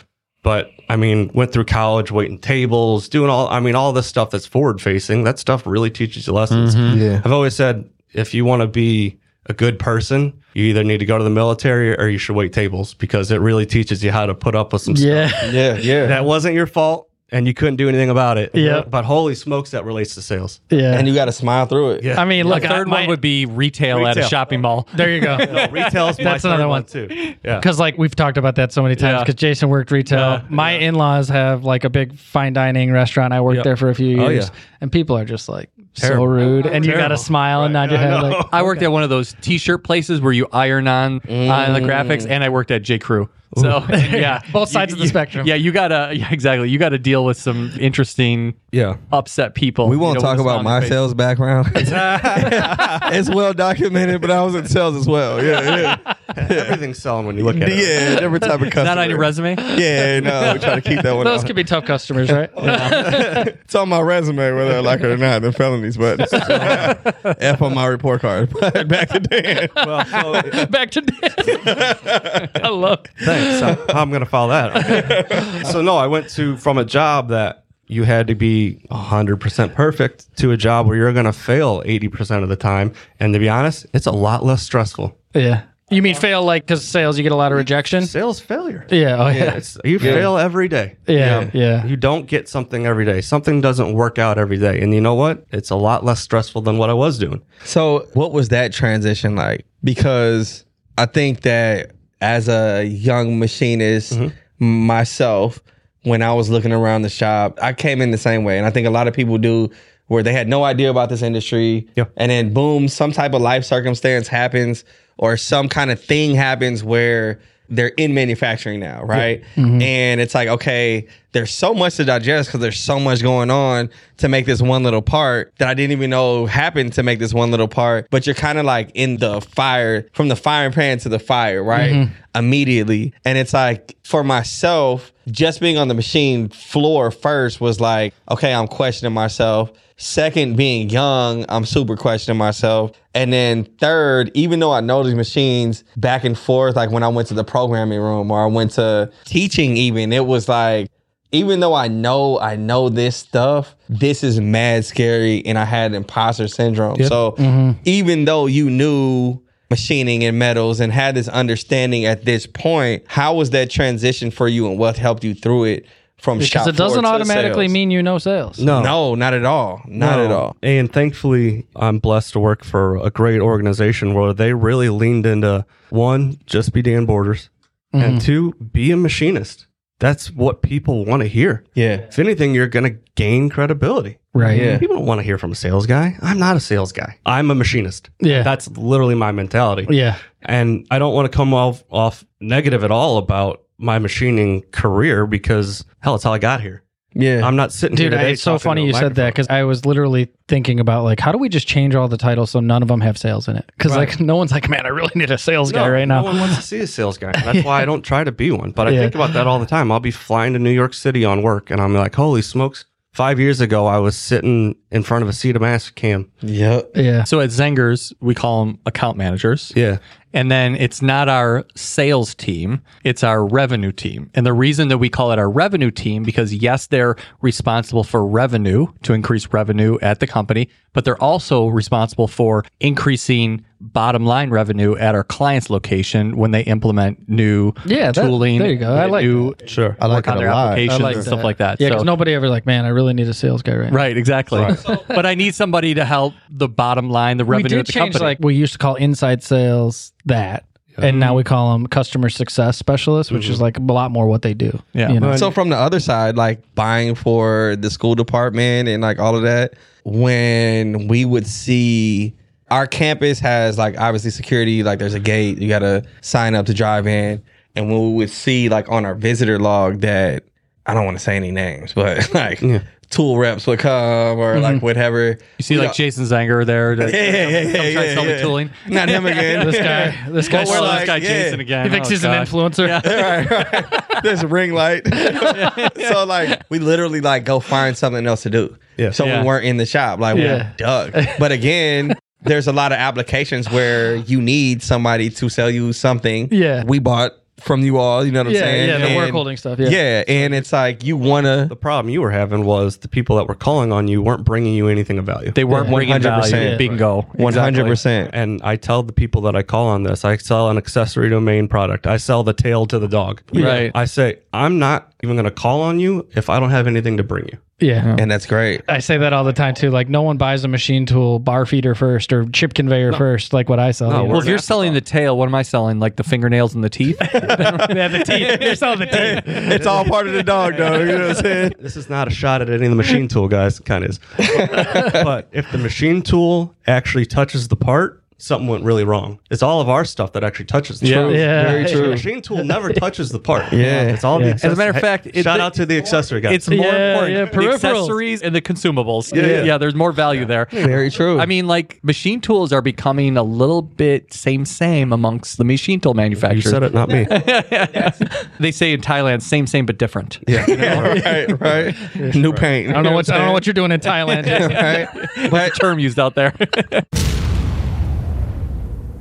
But 0.46 0.70
I 0.90 0.96
mean, 0.96 1.32
went 1.34 1.52
through 1.52 1.66
college, 1.66 2.12
waiting 2.12 2.38
tables, 2.38 3.10
doing 3.10 3.32
all. 3.32 3.48
I 3.48 3.60
mean, 3.60 3.74
all 3.74 3.92
this 3.94 4.06
stuff 4.06 4.30
that's 4.30 4.46
forward 4.46 4.80
facing. 4.80 5.24
That 5.24 5.40
stuff 5.40 5.66
really 5.66 5.90
teaches 5.90 6.28
you 6.28 6.34
lessons. 6.34 6.76
Mm-hmm. 6.76 7.02
Yeah. 7.02 7.22
I've 7.26 7.32
always 7.32 7.56
said 7.56 7.90
if 8.14 8.36
you 8.36 8.46
want 8.46 8.62
to 8.62 8.68
be 8.68 9.20
a 9.48 9.54
good 9.56 9.80
person, 9.80 10.40
you 10.54 10.66
either 10.66 10.84
need 10.84 11.00
to 11.00 11.06
go 11.06 11.18
to 11.18 11.24
the 11.24 11.32
military 11.32 11.98
or 11.98 12.08
you 12.10 12.20
should 12.20 12.36
wait 12.36 12.54
tables 12.54 12.94
because 12.94 13.32
it 13.32 13.42
really 13.42 13.66
teaches 13.66 14.04
you 14.04 14.12
how 14.12 14.28
to 14.28 14.36
put 14.36 14.54
up 14.54 14.72
with 14.72 14.84
some 14.84 14.96
stuff. 14.96 15.32
Yeah. 15.42 15.52
Yeah. 15.52 15.78
Yeah. 15.78 16.06
That 16.06 16.26
wasn't 16.26 16.54
your 16.54 16.68
fault. 16.68 17.10
And 17.36 17.46
you 17.46 17.54
couldn't 17.54 17.76
do 17.76 17.90
anything 17.90 18.10
about 18.10 18.38
it. 18.38 18.52
Yeah. 18.54 18.82
But 18.88 19.04
holy 19.04 19.36
smokes, 19.36 19.72
that 19.72 19.84
relates 19.84 20.16
to 20.16 20.22
sales. 20.22 20.62
Yeah. 20.70 20.98
and 20.98 21.06
you 21.06 21.14
got 21.14 21.26
to 21.26 21.34
smile 21.34 21.66
through 21.66 21.92
it. 21.92 22.04
Yeah. 22.04 22.20
I 22.20 22.24
mean, 22.24 22.48
look, 22.48 22.62
the 22.62 22.70
third 22.70 22.88
I, 22.88 22.90
my, 22.90 23.00
one 23.02 23.10
would 23.10 23.20
be 23.20 23.46
retail, 23.46 24.08
at 24.08 24.18
a 24.18 24.24
shopping 24.24 24.62
mall. 24.62 24.88
there 24.96 25.14
you 25.14 25.20
go. 25.22 25.36
No, 25.56 25.68
retail's 25.70 26.18
my 26.18 26.24
That's 26.24 26.44
third 26.44 26.50
another 26.54 26.68
one 26.70 26.84
one. 26.84 26.86
too. 26.86 27.36
Yeah. 27.44 27.58
Because 27.60 27.78
like 27.80 27.98
we've 27.98 28.16
talked 28.16 28.38
about 28.38 28.56
that 28.56 28.72
so 28.72 28.82
many 28.82 28.96
times. 28.96 29.16
Yeah. 29.18 29.24
Because 29.24 29.36
Jason 29.36 29.68
worked 29.70 29.92
retail. 29.92 30.20
Yeah. 30.20 30.46
My 30.50 30.72
in-laws 30.72 31.28
have 31.30 31.64
like 31.66 31.84
a 31.84 31.90
big 31.90 32.18
fine 32.18 32.54
dining 32.54 32.92
restaurant. 32.92 33.34
I 33.34 33.42
worked 33.42 33.58
Yep. 33.58 33.64
there 33.66 33.78
for 33.78 33.90
a 33.90 33.96
few 33.96 34.22
Oh, 34.22 34.30
years, 34.30 34.46
yeah. 34.48 34.60
and 34.82 34.92
people 34.92 35.18
are 35.18 35.26
just 35.26 35.48
like 35.50 35.70
so 35.94 36.08
Terrible. 36.08 36.28
rude, 36.28 36.66
and 36.66 36.86
you 36.86 36.92
got 36.92 36.98
to 36.98 37.02
Terrible. 37.10 37.18
smile 37.18 37.64
and 37.64 37.74
nod 37.74 37.90
your 37.92 38.00
I 38.00 38.02
head. 38.02 38.10
know. 38.22 38.30
Like, 38.30 38.46
I 38.54 38.64
worked 38.64 38.82
at 38.82 38.92
one 38.92 39.04
of 39.04 39.10
those 39.10 39.36
T-shirt 39.42 39.84
places 39.84 40.20
where 40.22 40.34
you 40.34 40.48
iron 40.52 40.88
on 40.88 41.14
on 41.30 41.74
the 41.74 41.82
graphics, 41.82 42.24
mm. 42.26 42.30
and 42.32 42.44
I 42.44 42.50
worked 42.50 42.72
at 42.72 42.82
J. 42.82 42.98
Crew. 43.00 43.30
So 43.56 43.86
yeah, 43.90 44.42
Both 44.52 44.70
sides 44.70 44.92
You- 44.92 44.96
of 44.96 45.00
the 45.00 45.04
you- 45.06 45.10
spectrum. 45.10 45.48
Yeah, 45.48 45.56
you 45.56 45.72
gotta 45.72 46.12
yeah, 46.14 46.28
exactly. 46.32 46.70
You 46.70 46.78
got 46.80 46.90
to 46.90 46.98
deal 47.00 47.24
with 47.26 47.38
some 47.38 47.72
interesting, 47.80 48.56
yeah. 48.72 48.98
upset 49.12 49.56
people. 49.56 49.88
We 49.90 49.96
you 49.96 50.00
won't 50.02 50.16
know, 50.16 50.22
talk 50.22 50.38
with 50.38 50.42
a 50.42 50.44
smile 50.50 50.60
about 50.62 50.82
my 50.82 50.88
sales 50.88 51.14
background. 51.14 51.72
it's 51.76 53.30
well 53.30 53.54
documented, 53.54 54.22
but 54.22 54.32
I 54.32 54.42
was 54.44 54.56
in 54.56 54.68
sales 54.68 54.96
as 54.96 55.08
well. 55.08 55.44
Yeah, 55.44 55.98
yeah, 56.06 56.14
Everything's 56.36 56.98
selling 57.00 57.26
when 57.26 57.38
you 57.38 57.44
look 57.44 57.56
at 57.58 57.70
it. 57.70 57.78
yeah. 57.78 58.20
Different 58.20 58.44
type 58.44 58.60
of 58.62 58.70
customer. 58.72 58.84
Not 58.86 58.98
on 58.98 59.10
your 59.10 59.20
resume. 59.20 59.56
Yeah, 59.58 60.20
no. 60.20 60.54
We 60.54 60.60
try 60.60 60.76
to 60.76 60.82
keep 60.82 61.02
that 61.02 61.16
one. 61.16 61.24
those 61.26 61.42
off. 61.42 61.46
could 61.48 61.56
be 61.56 61.64
tough 61.64 61.86
customers, 61.86 62.32
right? 62.32 62.50
It's 62.56 63.76
on 63.76 63.90
my 63.90 64.02
resume, 64.02 64.52
whether 64.54 64.76
I 64.76 64.80
like 64.80 65.00
it 65.02 65.06
or 65.06 65.18
not. 65.18 65.42
The 65.44 65.52
felonies, 65.54 65.98
but 65.98 66.32
uh, 66.34 66.96
F 67.40 67.62
on 67.62 67.74
my 67.74 67.86
report 67.86 68.22
card. 68.22 68.50
Back 68.88 69.10
to 69.10 69.20
Dan. 69.20 69.70
Well, 69.76 70.06
so, 70.06 70.66
Back 70.68 70.92
to 70.92 71.02
Dan. 71.02 72.50
I 72.64 72.70
love. 72.70 73.04
thanks. 73.20 73.45
I'm, 73.46 73.78
I'm 73.90 74.10
going 74.10 74.22
to 74.22 74.26
follow 74.26 74.50
that. 74.50 75.66
so 75.72 75.82
no, 75.82 75.98
I 75.98 76.08
went 76.08 76.30
to 76.32 76.58
from 76.58 76.78
a 76.78 76.86
job 76.86 77.30
that 77.30 77.66
you 77.88 78.04
had 78.04 78.28
to 78.28 78.36
be 78.36 78.86
100% 78.90 79.76
perfect 79.76 80.36
to 80.38 80.52
a 80.52 80.58
job 80.58 80.88
where 80.88 80.98
you're 80.98 81.14
going 81.14 81.26
to 81.26 81.34
fail 81.34 81.82
80% 81.84 82.44
of 82.44 82.50
the 82.50 82.56
time. 82.56 82.94
And 83.20 83.34
to 83.34 83.40
be 83.40 83.50
honest, 83.50 83.86
it's 83.94 84.08
a 84.08 84.12
lot 84.12 84.44
less 84.44 84.64
stressful. 84.64 85.18
Yeah. 85.34 85.64
You 85.92 86.02
mean 86.02 86.16
fail 86.16 86.42
like 86.42 86.64
because 86.64 86.84
sales 86.84 87.16
you 87.16 87.22
get 87.22 87.32
a 87.32 87.36
lot 87.36 87.52
of 87.52 87.60
rejection? 87.60 88.08
Sales 88.08 88.40
failure. 88.40 88.88
Yeah. 88.90 89.24
Oh 89.24 89.28
yeah. 89.28 89.54
It's, 89.54 89.78
you 89.84 90.00
fail 90.00 90.36
every 90.36 90.68
day. 90.68 90.98
Yeah, 91.06 91.52
yeah. 91.54 91.86
You 91.86 91.96
don't 91.96 92.26
get 92.26 92.50
something 92.50 92.88
every 92.88 93.06
day. 93.06 93.22
Something 93.22 93.62
doesn't 93.62 93.94
work 93.94 94.18
out 94.18 94.40
every 94.40 94.58
day. 94.58 94.82
And 94.82 94.96
you 94.96 95.02
know 95.02 95.14
what? 95.14 95.46
It's 95.52 95.70
a 95.70 95.76
lot 95.76 96.04
less 96.04 96.22
stressful 96.22 96.64
than 96.64 96.80
what 96.80 96.90
I 96.90 96.94
was 96.94 97.20
doing. 97.20 97.44
So, 97.66 98.08
what 98.14 98.32
was 98.32 98.50
that 98.50 98.74
transition 98.74 99.36
like? 99.36 99.64
Because 99.84 100.66
I 100.98 101.06
think 101.06 101.42
that 101.42 101.92
as 102.22 102.48
a 102.48 102.84
young 102.84 103.40
machinist 103.40 104.14
mm-hmm. 104.14 104.66
myself, 104.66 105.60
when 106.04 106.22
I 106.22 106.34
was 106.34 106.50
looking 106.50 106.72
around 106.72 107.02
the 107.02 107.10
shop, 107.10 107.58
I 107.62 107.74
came 107.74 108.02
in 108.02 108.12
the 108.12 108.18
same 108.18 108.44
way. 108.44 108.58
And 108.58 108.66
I 108.66 108.70
think 108.70 108.88
a 108.88 108.92
lot 108.92 109.08
of 109.08 109.14
people 109.14 109.38
do 109.38 109.70
where 110.08 110.22
they 110.22 110.34
had 110.34 110.48
no 110.48 110.64
idea 110.64 110.90
about 110.92 111.10
this 111.10 111.22
industry. 111.22 111.88
Yeah. 111.96 112.06
And 112.16 112.30
then, 112.30 112.54
boom, 112.54 112.88
some 112.88 113.12
type 113.12 113.34
of 113.34 113.42
life 113.42 113.66
circumstance 113.66 114.28
happens 114.28 114.86
or 115.18 115.36
some 115.36 115.68
kind 115.68 115.92
of 115.92 116.00
thing 116.00 116.36
happens 116.36 116.84
where 116.84 117.40
they're 117.70 117.88
in 117.98 118.14
manufacturing 118.14 118.80
now, 118.80 119.04
right? 119.04 119.44
Mm-hmm. 119.56 119.82
And 119.82 120.22
it's 120.22 120.36
like, 120.36 120.48
okay, 120.48 121.08
there's 121.32 121.52
so 121.52 121.74
much 121.74 121.96
to 121.96 122.06
digest 122.06 122.50
because 122.50 122.62
there's 122.62 122.80
so 122.80 123.00
much 123.00 123.24
going 123.24 123.50
on 123.50 123.90
to 124.18 124.30
make 124.30 124.46
this 124.46 124.62
one 124.62 124.84
little 124.84 125.02
part 125.02 125.54
that 125.58 125.68
I 125.68 125.74
didn't 125.74 125.92
even 125.92 126.10
know 126.10 126.46
happened 126.46 126.94
to 126.94 127.04
make 127.04 127.20
this 127.20 127.34
one 127.34 127.52
little 127.52 127.68
part. 127.68 128.08
But 128.12 128.26
you're 128.26 128.36
kind 128.36 128.58
of 128.58 128.66
like 128.66 128.92
in 128.94 129.18
the 129.18 129.42
fire, 129.42 130.08
from 130.14 130.28
the 130.28 130.36
firing 130.36 130.72
pan 130.72 131.00
to 131.00 131.10
the 131.10 131.20
fire, 131.20 131.64
right? 131.64 131.92
Mm-hmm. 131.92 132.14
Immediately. 132.38 133.14
And 133.24 133.38
it's 133.38 133.54
like, 133.54 133.98
for 134.04 134.24
myself, 134.24 135.12
just 135.28 135.60
being 135.60 135.78
on 135.78 135.88
the 135.88 135.94
machine 135.94 136.50
floor 136.50 137.12
first 137.12 137.62
was 137.62 137.80
like, 137.80 138.14
okay, 138.30 138.54
I'm 138.54 138.68
questioning 138.68 139.14
myself. 139.14 139.72
Second, 139.98 140.58
being 140.58 140.90
young, 140.90 141.46
I'm 141.48 141.66
super 141.66 141.96
questioning 141.96 142.38
myself. 142.38 142.92
And 143.14 143.32
then 143.32 143.64
third, 143.64 144.30
even 144.34 144.60
though 144.60 144.74
I 144.74 144.82
know 144.82 145.04
these 145.04 145.16
machines 145.16 145.86
back 145.96 146.26
and 146.26 146.38
forth, 146.38 146.76
like 146.76 146.92
when 146.92 147.02
I 147.02 147.08
went 147.08 147.30
to 147.30 147.34
the 147.34 147.46
programming 147.46 148.02
room 148.02 148.30
or 148.30 148.44
I 148.44 148.48
went 148.48 148.72
to 148.72 149.10
teaching, 149.24 149.78
even, 149.78 150.12
it 150.12 150.26
was 150.26 150.50
like, 150.50 150.92
even 151.36 151.60
though 151.60 151.74
I 151.74 151.88
know 151.88 152.40
I 152.40 152.56
know 152.56 152.90
this 152.90 153.16
stuff, 153.16 153.76
this 153.90 154.24
is 154.24 154.40
mad 154.40 154.86
scary 154.86 155.46
and 155.46 155.58
I 155.58 155.66
had 155.66 155.94
imposter 155.94 156.48
syndrome. 156.48 157.04
So 157.04 157.34
mm-hmm. 157.34 157.80
even 157.86 158.26
though 158.26 158.46
you 158.46 158.70
knew 158.70 159.42
machining 159.70 160.24
and 160.24 160.38
metals 160.38 160.80
and 160.80 160.92
had 160.92 161.16
this 161.16 161.28
understanding 161.28 162.06
at 162.06 162.26
this 162.26 162.46
point, 162.46 163.04
how 163.08 163.36
was 163.36 163.50
that 163.52 163.70
transition 163.70 164.32
for 164.32 164.48
you 164.48 164.68
and 164.70 164.78
what 164.78 164.98
helped 164.98 165.24
you 165.24 165.34
through 165.34 165.66
it 165.66 165.86
from 166.18 166.38
Because 166.38 166.50
shop 166.50 166.68
it 166.68 166.76
doesn't 166.76 167.06
automatically 167.06 167.66
sales? 167.66 167.74
mean 167.74 167.92
you 167.92 168.02
know 168.02 168.18
sales. 168.18 168.60
No. 168.60 168.82
No, 168.82 169.16
not 169.16 169.34
at 169.34 169.46
all. 169.46 169.82
Not 169.86 170.20
at 170.20 170.32
all. 170.32 170.56
And 170.64 170.92
thankfully, 170.92 171.68
I'm 171.76 172.00
blessed 172.00 172.34
to 172.34 172.40
work 172.40 172.64
for 172.64 172.98
a 172.98 173.10
great 173.10 173.42
organization 173.42 174.14
where 174.14 174.34
they 174.34 174.54
really 174.54 174.90
leaned 174.90 175.26
into 175.26 175.66
one, 175.90 176.38
just 176.46 176.74
be 176.74 176.82
Dan 176.82 177.06
Borders, 177.06 177.50
and 177.92 178.04
mm-hmm. 178.04 178.18
two, 178.20 178.54
be 178.54 178.92
a 178.92 178.98
machinist. 178.98 179.65
That's 180.00 180.32
what 180.32 180.62
people 180.62 181.06
want 181.06 181.22
to 181.22 181.28
hear. 181.28 181.64
Yeah. 181.74 181.96
If 181.96 182.20
anything, 182.20 182.54
you're 182.54 182.68
going 182.68 182.84
to 182.84 183.00
gain 183.16 183.50
credibility. 183.50 184.20
Right. 184.34 184.60
Yeah. 184.60 184.78
People 184.78 184.98
don't 184.98 185.06
want 185.06 185.20
to 185.20 185.24
hear 185.24 185.38
from 185.38 185.54
a 185.54 185.56
sales 185.56 185.86
guy. 185.86 186.18
I'm 186.22 186.38
not 186.38 186.58
a 186.58 186.60
sales 186.60 186.92
guy. 186.92 187.18
I'm 187.26 187.50
a 187.50 187.56
machinist. 187.56 188.10
Yeah. 188.20 188.44
That's 188.44 188.68
literally 188.70 189.16
my 189.16 189.32
mentality. 189.32 189.88
Yeah. 189.90 190.18
And 190.42 190.86
I 190.92 191.00
don't 191.00 191.14
want 191.14 191.32
to 191.32 191.36
come 191.36 191.54
off, 191.54 191.84
off 191.90 192.26
negative 192.42 192.84
at 192.84 192.92
all 192.92 193.18
about 193.18 193.64
my 193.78 193.98
machining 194.00 194.64
career 194.72 195.26
because 195.26 195.86
hell, 196.00 196.16
it's 196.16 196.24
how 196.24 196.34
I 196.34 196.40
got 196.40 196.62
here. 196.62 196.84
Yeah. 197.16 197.48
I'm 197.48 197.56
not 197.56 197.72
sitting 197.72 197.96
Dude, 197.96 198.12
here 198.12 198.20
I, 198.20 198.24
today 198.24 198.34
it's 198.34 198.42
so 198.42 198.60
funny 198.60 198.86
you 198.86 198.94
said 198.94 199.16
that 199.16 199.34
because 199.34 199.48
I 199.48 199.64
was 199.64 199.86
literally 199.86 200.30
thinking 200.50 200.82
about 200.82 201.06
like, 201.06 201.20
how 201.22 201.32
do 201.32 201.38
we 201.38 201.48
just 201.48 201.66
change 201.66 201.96
all 201.96 202.10
the 202.10 202.18
titles 202.18 202.52
so 202.52 202.60
none 202.60 202.82
of 202.82 202.90
them 202.90 203.00
have 203.02 203.18
sales 203.18 203.48
in 203.48 203.56
it? 203.56 203.66
Because 203.78 203.96
like, 203.96 204.20
no 204.20 204.36
one's 204.36 204.52
like, 204.52 204.70
man, 204.70 204.86
I 204.86 204.90
really 204.90 205.12
need 205.16 205.32
a 205.32 205.38
sales 205.38 205.72
guy 205.72 205.88
right 205.88 206.08
now. 206.08 206.22
No 206.22 206.28
one 206.28 206.40
wants 206.40 206.58
to 206.58 206.62
see 206.62 206.80
a 206.80 206.88
sales 206.88 207.18
guy. 207.18 207.32
That's 207.46 207.64
why 207.66 207.82
I 207.82 207.86
don't 207.86 208.02
try 208.02 208.24
to 208.26 208.32
be 208.34 208.52
one. 208.52 208.72
But 208.72 208.88
I 208.88 208.92
Yeah. 208.92 209.00
think 209.02 209.16
about 209.16 209.34
that 209.34 209.48
all 209.48 209.60
the 209.60 209.66
time. 209.66 209.92
I'll 209.92 210.00
be 210.02 210.12
flying 210.12 210.54
to 210.54 210.60
New 210.60 210.72
York 210.72 210.94
City 210.94 211.24
on 211.24 211.42
work, 211.42 211.72
and 211.72 211.80
I'm 211.82 211.94
like, 211.94 212.14
holy 212.16 212.42
smokes! 212.42 212.86
Five 213.14 213.40
years 213.40 213.62
ago, 213.62 213.86
I 213.86 213.98
was 214.00 214.18
sitting 214.18 214.76
in 214.92 215.02
front 215.04 215.24
of 215.24 215.30
a 215.30 215.34
Cedar 215.34 215.60
Master 215.60 215.94
cam. 215.94 216.30
Yep. 216.50 216.92
yeah. 216.96 217.24
So 217.24 217.40
at 217.40 217.50
Zengers, 217.50 218.14
we 218.20 218.36
call 218.36 218.66
them 218.66 218.80
account 218.86 219.18
managers. 219.18 219.72
Yeah, 219.76 219.98
And 220.34 220.52
then 220.52 220.76
it's 220.76 221.02
not 221.02 221.30
our 221.30 221.66
sales 221.76 222.36
team, 222.36 222.82
it's 223.04 223.24
our 223.24 223.46
revenue 223.46 223.92
team. 223.92 224.30
And 224.34 224.46
the 224.46 224.54
reason 224.54 224.90
that 224.90 224.98
we 224.98 225.10
call 225.10 225.32
it 225.32 225.40
our 225.40 225.50
revenue 225.50 225.92
team, 225.92 226.24
because 226.24 226.54
yes, 226.54 226.88
they're 226.88 227.16
responsible 227.42 228.04
for 228.04 228.26
revenue 228.26 228.88
to 229.04 229.14
increase 229.14 229.48
revenue 229.54 229.98
at 230.02 230.20
the 230.20 230.28
company, 230.28 230.70
but 230.94 231.04
they're 231.06 231.22
also 231.22 231.68
responsible 231.68 232.28
for 232.28 232.64
increasing 232.80 233.66
bottom 233.82 234.26
line 234.26 234.50
revenue 234.50 234.96
at 234.96 235.14
our 235.16 235.24
client's 235.24 235.70
location 235.70 236.38
when 236.38 236.52
they 236.52 236.62
implement 236.62 237.28
new 237.30 237.74
Yeah, 237.86 238.12
that- 238.12 238.24
tooling. 238.26 238.60
there 238.60 238.70
you 238.72 238.78
go. 238.78 238.94
I 238.96 239.06
like 239.06 239.26
new, 239.26 239.54
sure. 239.66 239.98
I 240.00 240.08
like 240.08 240.26
work 240.26 240.28
on 240.30 240.38
a 240.38 240.40
their 240.40 240.50
lot. 240.52 240.68
applications 240.72 241.00
I 241.02 241.04
like 241.04 241.16
and 241.18 241.26
stuff 241.26 241.44
like 241.44 241.58
that. 241.58 241.80
Yeah, 241.82 241.88
So- 241.90 241.94
because 241.96 242.06
nobody 242.06 242.34
ever 242.34 242.48
like, 242.50 242.66
man, 242.66 242.86
I 242.86 242.90
really 242.90 243.14
need 243.14 243.28
a 243.28 243.34
sales 243.34 243.62
guy 243.62 243.76
right 243.76 243.92
now. 243.92 243.96
Right, 243.96 244.16
exactly. 244.18 244.66
but 245.08 245.26
I 245.26 245.36
need 245.36 245.56
somebody 245.56 245.94
to 245.96 246.06
help 246.06 246.34
the 246.50 246.68
bottom 246.68 247.10
line, 247.10 247.38
the 247.38 247.46
We 247.46 247.58
revenue 247.58 247.70
did 247.70 247.80
at 247.80 247.86
the 247.88 247.92
change 247.92 248.14
company. 248.14 248.26
like 248.26 248.38
we 248.42 248.56
used 248.56 248.74
to 248.74 248.80
call 248.80 248.96
inside 248.96 249.44
sales 249.44 250.14
that. 250.26 250.66
And 250.98 251.20
now 251.20 251.36
we 251.36 251.44
call 251.44 251.74
them 251.74 251.88
customer 251.88 252.30
success 252.30 252.78
specialists, 252.78 253.30
which 253.30 253.50
is 253.50 253.56
mm-hmm. 253.56 253.64
like 253.64 253.78
a 253.78 253.82
lot 253.82 254.12
more 254.12 254.28
what 254.28 254.44
they 254.44 254.54
do. 254.54 254.82
Yeah. 254.94 255.12
You 255.12 255.20
know? 255.20 255.36
So 255.36 255.52
from 255.52 255.68
the 255.68 255.76
other 255.76 256.00
side, 256.00 256.38
like 256.38 256.62
buying 256.74 257.16
for 257.16 257.76
the 257.76 257.90
school 257.90 258.16
department 258.16 258.88
and 258.88 259.02
like 259.02 259.20
all 259.20 259.36
of 259.36 259.42
that, 259.42 259.74
when 260.06 261.08
we 261.10 261.26
would 261.26 261.48
see 261.48 262.34
our 262.72 262.88
campus 262.88 263.40
has 263.40 263.78
like 263.78 264.00
obviously 264.00 264.32
security, 264.32 264.84
like 264.84 265.00
there's 265.00 265.14
a 265.14 265.20
gate, 265.20 265.58
you 265.58 265.68
gotta 265.68 266.06
sign 266.22 266.56
up 266.56 266.66
to 266.68 266.74
drive 266.74 267.08
in. 267.08 267.44
And 267.76 267.90
when 267.90 268.12
we 268.12 268.14
would 268.14 268.30
see 268.30 268.70
like 268.70 268.90
on 268.90 269.06
our 269.06 269.16
visitor 269.16 269.60
log 269.60 270.00
that 270.02 270.46
I 270.86 270.94
don't 270.94 271.06
want 271.06 271.18
to 271.18 271.24
say 271.24 271.36
any 271.36 271.52
names, 271.52 271.94
but 271.94 272.34
like 272.34 272.62
tool 273.10 273.38
reps 273.38 273.68
would 273.68 273.80
come 273.80 274.40
or 274.40 274.60
like 274.60 274.76
mm-hmm. 274.76 274.86
whatever. 274.86 275.38
you 275.58 275.64
see 275.64 275.78
like 275.78 275.94
Jason 275.94 276.26
Zenger 276.26 276.66
there. 276.66 276.96
To, 276.96 277.04
Yeah, 277.12 277.12
yeah, 277.12 277.48
yeah, 277.48 277.64
come 277.64 277.72
try 277.72 277.84
yeah, 277.84 278.02
to 278.02 278.14
sell 278.14 278.24
me 278.26 278.30
yeah. 278.32 278.42
tooling. 278.42 278.70
Not 278.88 279.10
him 279.10 279.26
again. 279.26 279.66
this 279.72 279.78
guy, 279.78 280.30
this 280.32 280.48
guy, 280.48 280.64
But 280.64 280.70
we're 280.72 280.78
Oh, 280.80 280.82
like, 280.82 281.00
this 281.02 281.08
guy 281.08 281.16
yeah. 281.18 281.28
Jason 281.44 281.60
again. 281.60 281.86
he 281.86 281.90
thinks 281.92 282.08
Oh, 282.08 282.12
he's 282.12 282.22
God. 282.24 282.38
an 282.38 282.46
influencer. 282.46 283.04
right, 283.04 283.74
right. 283.74 284.24
There's 284.24 284.44
a 284.44 284.48
ring 284.48 284.74
light. 284.74 285.08
so 285.08 286.26
like 286.26 286.62
we 286.70 286.80
literally 286.80 287.22
like 287.22 287.46
go 287.46 287.60
find 287.60 287.98
something 287.98 288.26
else 288.26 288.44
to 288.44 288.50
do. 288.50 288.78
Yeah. 288.98 289.12
So 289.12 289.26
Yeah. 289.26 289.42
we 289.42 289.48
weren't 289.48 289.66
in 289.66 289.78
the 289.78 289.86
shop. 289.86 290.20
Like 290.20 290.38
Yeah. 290.38 290.70
we 290.72 290.76
dug. 290.78 291.14
But 291.40 291.52
again, 291.52 292.16
there's 292.42 292.68
a 292.68 292.74
lot 292.74 292.92
of 292.92 292.98
applications 292.98 293.70
where 293.72 294.16
you 294.16 294.42
need 294.42 294.82
somebody 294.84 295.30
to 295.32 295.50
sell 295.50 295.70
you 295.70 295.94
something. 295.94 296.48
Yeah. 296.52 296.84
We 296.86 297.00
bought 297.00 297.32
from 297.60 297.82
you 297.84 297.98
all, 297.98 298.26
you 298.26 298.32
know 298.34 298.42
what 298.42 298.48
I'm 298.48 298.54
Yeah, 298.54 298.60
saying? 298.60 298.90
yeah, 298.90 299.08
the 299.10 299.16
work 299.16 299.32
holding 299.32 299.56
stuff. 299.58 299.80
Yeah. 299.80 299.88
Yeah. 299.90 300.24
And 300.28 300.54
it's 300.54 300.74
like 300.74 301.04
you 301.06 301.16
wanna 301.16 301.68
The 301.70 301.76
problem 301.76 302.10
you 302.10 302.22
were 302.22 302.32
having 302.32 302.66
was 302.66 302.98
the 302.98 303.08
people 303.08 303.38
that 303.38 303.48
were 303.48 303.56
calling 303.56 303.92
on 303.94 304.08
you 304.10 304.22
weren't 304.22 304.44
bringing 304.44 304.74
you 304.74 304.88
anything 304.90 305.18
of 305.18 305.26
value. 305.26 305.52
They 305.52 305.64
weren't 305.64 305.88
Yeah. 305.88 305.94
bringing 305.94 306.14
100%. 306.16 306.52
value. 306.52 306.78
Bingo. 306.78 307.22
one 307.36 307.54
hundred 307.54 307.86
percent. 307.88 308.32
and 308.34 308.60
I 308.64 308.76
tell 308.76 309.04
the 309.04 309.14
people 309.14 309.42
that 309.44 309.56
I 309.56 309.64
call 309.64 309.88
on 309.88 310.04
this, 310.04 310.26
I 310.26 310.36
sell 310.38 310.70
an 310.70 310.78
accessory 310.78 311.30
to 311.30 311.38
a 311.38 311.42
main 311.42 311.68
product. 311.70 312.06
I 312.08 312.18
sell 312.18 312.44
the 312.44 312.54
tail 312.54 312.86
to 312.88 313.00
the 313.00 313.08
dog. 313.08 313.42
Right. 313.54 313.90
I 313.96 314.06
say, 314.06 314.40
I'm 314.54 314.78
not 314.78 315.12
even 315.24 315.36
going 315.36 315.46
to 315.46 315.52
call 315.52 315.82
on 315.82 316.00
you 316.00 316.28
if 316.36 316.50
I 316.50 316.60
don't 316.60 316.72
have 316.72 316.88
anything 316.88 317.18
to 317.18 317.24
bring 317.24 317.48
you. 317.48 317.58
Yeah. 317.80 318.16
And 318.18 318.32
that's 318.32 318.46
great. 318.46 318.84
I 318.88 319.00
say 319.00 319.18
that 319.18 319.34
all 319.34 319.44
the 319.44 319.52
time 319.52 319.74
too. 319.74 319.90
Like 319.90 320.08
no 320.08 320.22
one 320.22 320.38
buys 320.38 320.64
a 320.64 320.68
machine 320.70 321.06
tool 321.06 321.40
bar 321.40 321.66
feeder 321.66 321.94
first 321.94 322.32
or 322.32 322.46
chip 322.46 322.74
conveyor 322.74 323.14
first, 323.14 323.52
like 323.52 323.68
what 323.68 323.80
I 323.80 323.92
sell. 323.92 324.12
No. 324.12 324.24
Well, 324.24 324.40
if 324.40 324.46
you're 324.46 324.60
selling 324.60 324.94
the 324.94 325.02
tail, 325.02 325.38
what 325.38 325.48
am 325.48 325.56
I 325.56 325.62
selling? 325.64 326.00
Like 326.00 326.16
the 326.16 326.24
fingernails 326.24 326.74
and 326.74 326.84
the 326.84 326.90
teeth? 326.90 327.18
yeah, 327.34 328.08
the 328.08 328.24
teeth. 328.26 328.62
You're 328.62 328.76
selling 328.76 329.00
the 329.00 329.08
teeth. 329.08 329.44
it's 329.46 329.86
all 329.86 330.06
part 330.06 330.28
of 330.28 330.34
the 330.34 330.44
dog, 330.44 330.78
though. 330.78 331.00
You 331.00 331.06
know 331.06 331.28
what 331.28 331.38
I'm 331.38 331.44
saying? 331.44 331.72
This 331.86 331.98
is 331.98 332.10
not 332.10 332.28
a 332.28 332.32
shot 332.32 332.62
at 332.62 332.70
any 332.70 332.86
of 332.86 332.90
the 332.90 332.96
machine 332.96 333.28
tool 333.28 333.48
guys, 333.48 333.80
kind 333.80 334.04
of 334.04 334.12
is. 334.12 334.20
but 334.38 335.48
if 335.52 335.70
the 335.72 335.78
machine 335.78 336.22
tool 336.22 336.74
actually 336.88 337.26
touches 337.26 337.68
the 337.68 337.76
part, 337.76 338.24
something 338.38 338.68
went 338.68 338.84
really 338.84 339.04
wrong. 339.06 339.40
It's 339.50 339.64
all 339.64 339.80
of 339.80 339.88
our 339.88 340.04
stuff 340.04 340.34
that 340.34 340.44
actually 340.44 340.66
touches 340.66 341.00
the 341.00 341.14
part. 341.14 341.34
Yeah. 341.34 341.64
Very 341.72 341.84
The 341.84 341.90
true. 341.90 342.10
machine 342.10 342.42
tool 342.42 342.64
never 342.66 342.92
touches 342.94 343.30
the 343.30 343.40
part. 343.40 343.72
Yeah. 343.72 344.04
it's 344.10 344.24
all 344.26 344.40
the 344.40 344.46
Yeah. 344.48 344.52
accessories. 344.52 344.72
As 344.74 344.78
a 344.78 344.82
matter 344.86 344.98
of 344.98 345.02
fact, 345.02 345.28
it- 345.34 345.44
shout 345.44 345.60
out 345.62 345.74
to 345.76 345.86
the 345.86 345.98
accessory 345.98 346.42
guys. 346.42 346.54
It's 346.56 346.70
more 346.70 346.80
Yeah, 346.80 347.12
important. 347.14 347.38
yeah, 347.38 347.46
the 347.46 347.52
peripherals. 347.52 347.74
accessories 347.76 348.42
and 348.42 348.54
the 348.54 348.62
consumables. 348.62 349.34
Yeah, 349.34 349.64
yeah. 349.64 349.78
there's 349.78 349.96
more 349.96 350.12
value 350.12 350.44
there. 350.46 350.68
Very 350.72 351.10
true. 351.10 351.40
I 351.40 351.46
mean, 351.46 351.68
like 351.68 352.04
machine 352.04 352.42
tools 352.42 352.74
are 352.74 352.82
becoming 352.82 353.38
a 353.38 353.44
little 353.44 353.82
bit 353.82 354.34
same 354.34 354.66
same 354.66 355.14
amongst 355.14 355.58
the 355.58 355.64
machine 355.64 356.00
tool 356.02 356.14
manufacturers. 356.14 356.66
you 356.66 356.72
manufacturers. 356.72 356.72
said 356.72 356.84
it, 356.84 356.94
not 356.94 358.20
me. 358.20 358.46
They 358.60 358.72
say 358.72 358.94
in 358.94 359.02
Thailand, 359.02 359.42
same 359.42 359.66
same 359.68 359.86
but 359.86 359.98
different. 359.98 360.40
Yeah. 360.48 360.66
right, 361.00 361.60
right. 361.62 362.36
New 362.36 362.52
paint. 362.54 362.90
I 362.90 362.94
don't 362.94 363.04
know 363.04 363.12
what 363.14 363.30
I 363.32 363.38
don't 363.38 363.48
know 363.48 363.54
what 363.54 363.66
you're 363.66 363.74
doing 363.74 363.92
in 363.92 364.00
Thailand. 364.00 364.46
right? 364.48 365.50
But 365.52 365.70
Term 365.80 366.00
used 366.00 366.20
out 366.20 366.36
there. 366.36 366.54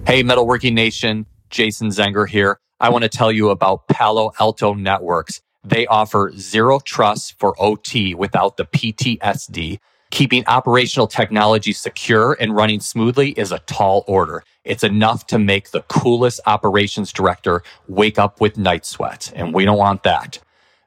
Hey, 0.07 0.23
Metalworking 0.23 0.75
Nation, 0.75 1.27
Jason 1.51 1.89
Zenger 1.89 2.29
here. 2.29 2.59
I 2.81 2.91
want 2.91 3.05
to 3.05 3.09
tell 3.09 3.33
you 3.33 3.51
about 3.51 3.89
Palo 3.89 4.33
Alto 4.39 4.75
Networks. 4.75 5.41
They 5.65 5.87
offer 5.87 6.31
zero 6.37 6.79
trust 6.81 7.39
for 7.39 7.55
OT 7.59 8.15
without 8.15 8.57
the 8.59 8.67
PTSD. 8.67 9.79
Keeping 10.11 10.47
operational 10.47 11.07
technology 11.07 11.73
secure 11.73 12.37
and 12.39 12.55
running 12.55 12.81
smoothly 12.81 13.31
is 13.31 13.51
a 13.51 13.61
tall 13.61 14.05
order. 14.07 14.45
It's 14.65 14.85
enough 14.85 15.27
to 15.29 15.39
make 15.39 15.71
the 15.71 15.83
coolest 15.83 16.41
operations 16.47 17.13
director 17.13 17.63
wake 17.89 18.19
up 18.19 18.41
with 18.41 18.59
night 18.59 18.85
sweats, 18.85 19.33
and 19.33 19.55
we 19.55 19.65
don't 19.65 19.79
want 19.79 20.03
that. 20.03 20.39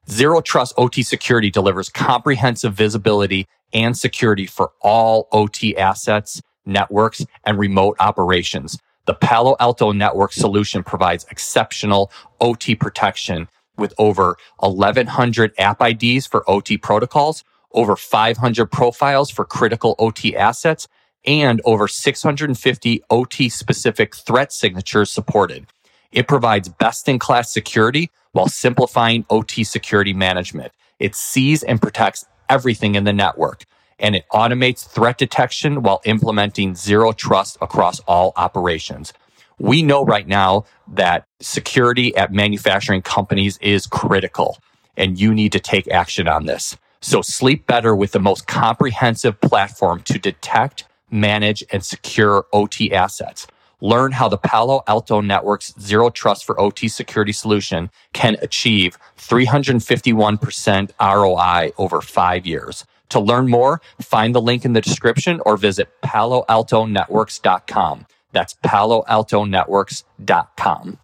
Zero 0.10 0.42
Trust 0.42 0.74
OT 0.78 1.02
Security 1.04 1.50
delivers 1.50 1.90
comprehensive 1.90 2.74
visibility 2.74 3.48
and 3.74 3.98
security 3.98 4.46
for 4.46 4.72
all 4.82 5.28
OT 5.32 5.76
assets, 5.76 6.42
networks, 6.66 7.26
and 7.44 7.58
remote 7.60 7.98
operations. 8.00 8.78
The 9.08 9.14
Palo 9.14 9.56
Alto 9.62 9.94
Network 9.94 10.34
solution 10.34 10.84
provides 10.84 11.26
exceptional 11.32 12.12
OT 12.42 12.76
protection 12.76 13.48
with 13.78 13.94
over 13.98 14.36
1,100 14.60 15.54
app 15.58 15.82
IDs 15.82 16.28
for 16.28 16.48
OT 16.50 16.78
protocols, 16.78 17.46
over 17.72 17.96
500 17.96 18.66
profiles 18.66 19.32
for 19.32 19.46
critical 19.46 19.96
OT 19.98 20.36
assets, 20.36 20.90
and 21.26 21.62
over 21.64 21.88
650 21.88 23.02
OT 23.10 23.48
specific 23.48 24.14
threat 24.14 24.52
signatures 24.52 25.10
supported. 25.10 25.68
It 26.12 26.28
provides 26.28 26.68
best 26.68 27.08
in 27.08 27.18
class 27.18 27.54
security 27.54 28.12
while 28.34 28.50
simplifying 28.50 29.26
OT 29.30 29.64
security 29.64 30.14
management. 30.14 30.74
It 31.00 31.16
sees 31.16 31.64
and 31.64 31.82
protects 31.82 32.26
everything 32.50 32.96
in 32.96 33.06
the 33.06 33.14
network 33.14 33.64
and 34.00 34.16
it 34.16 34.26
automates 34.32 34.88
threat 34.88 35.18
detection 35.18 35.82
while 35.82 36.02
implementing 36.06 36.76
zero 36.76 37.12
trust 37.12 37.58
across 37.62 38.00
all 38.02 38.34
operations. 38.36 39.14
We 39.60 39.82
know 39.82 40.06
right 40.06 40.28
now 40.28 40.66
that 40.88 41.26
security 41.40 42.16
at 42.16 42.32
manufacturing 42.32 43.02
companies 43.02 43.58
is 43.58 43.88
critical 43.88 44.60
and 44.96 45.20
you 45.20 45.34
need 45.34 45.52
to 45.52 45.60
take 45.60 45.88
action 45.90 46.28
on 46.28 46.46
this. 46.46 46.78
So 47.02 47.22
sleep 47.22 47.66
better 47.68 47.96
with 47.96 48.12
the 48.12 48.20
most 48.20 48.48
comprehensive 48.48 49.40
platform 49.42 50.02
to 50.04 50.20
detect, 50.20 50.86
manage, 51.12 51.64
and 51.72 51.84
secure 51.84 52.46
OT 52.54 52.94
assets. 52.94 53.48
Learn 53.80 54.12
how 54.12 54.28
the 54.28 54.38
Palo 54.38 54.82
Alto 54.88 55.22
Network's 55.22 55.74
zero 55.80 56.10
trust 56.10 56.46
for 56.46 56.60
OT 56.60 56.88
security 56.88 57.32
solution 57.32 57.92
can 58.14 58.36
achieve 58.42 58.98
351% 59.18 60.92
ROI 61.00 61.72
over 61.78 62.02
five 62.02 62.48
years. 62.48 62.86
To 63.10 63.20
learn 63.20 63.50
more, 63.50 63.82
find 64.02 64.34
the 64.36 64.42
link 64.42 64.66
in 64.66 64.74
the 64.74 64.82
description 64.82 65.40
or 65.46 65.56
visit 65.58 65.88
paloaltonetworks.com. 66.04 68.06
That's 68.34 68.54
paloaltonetworks.com. 68.66 70.98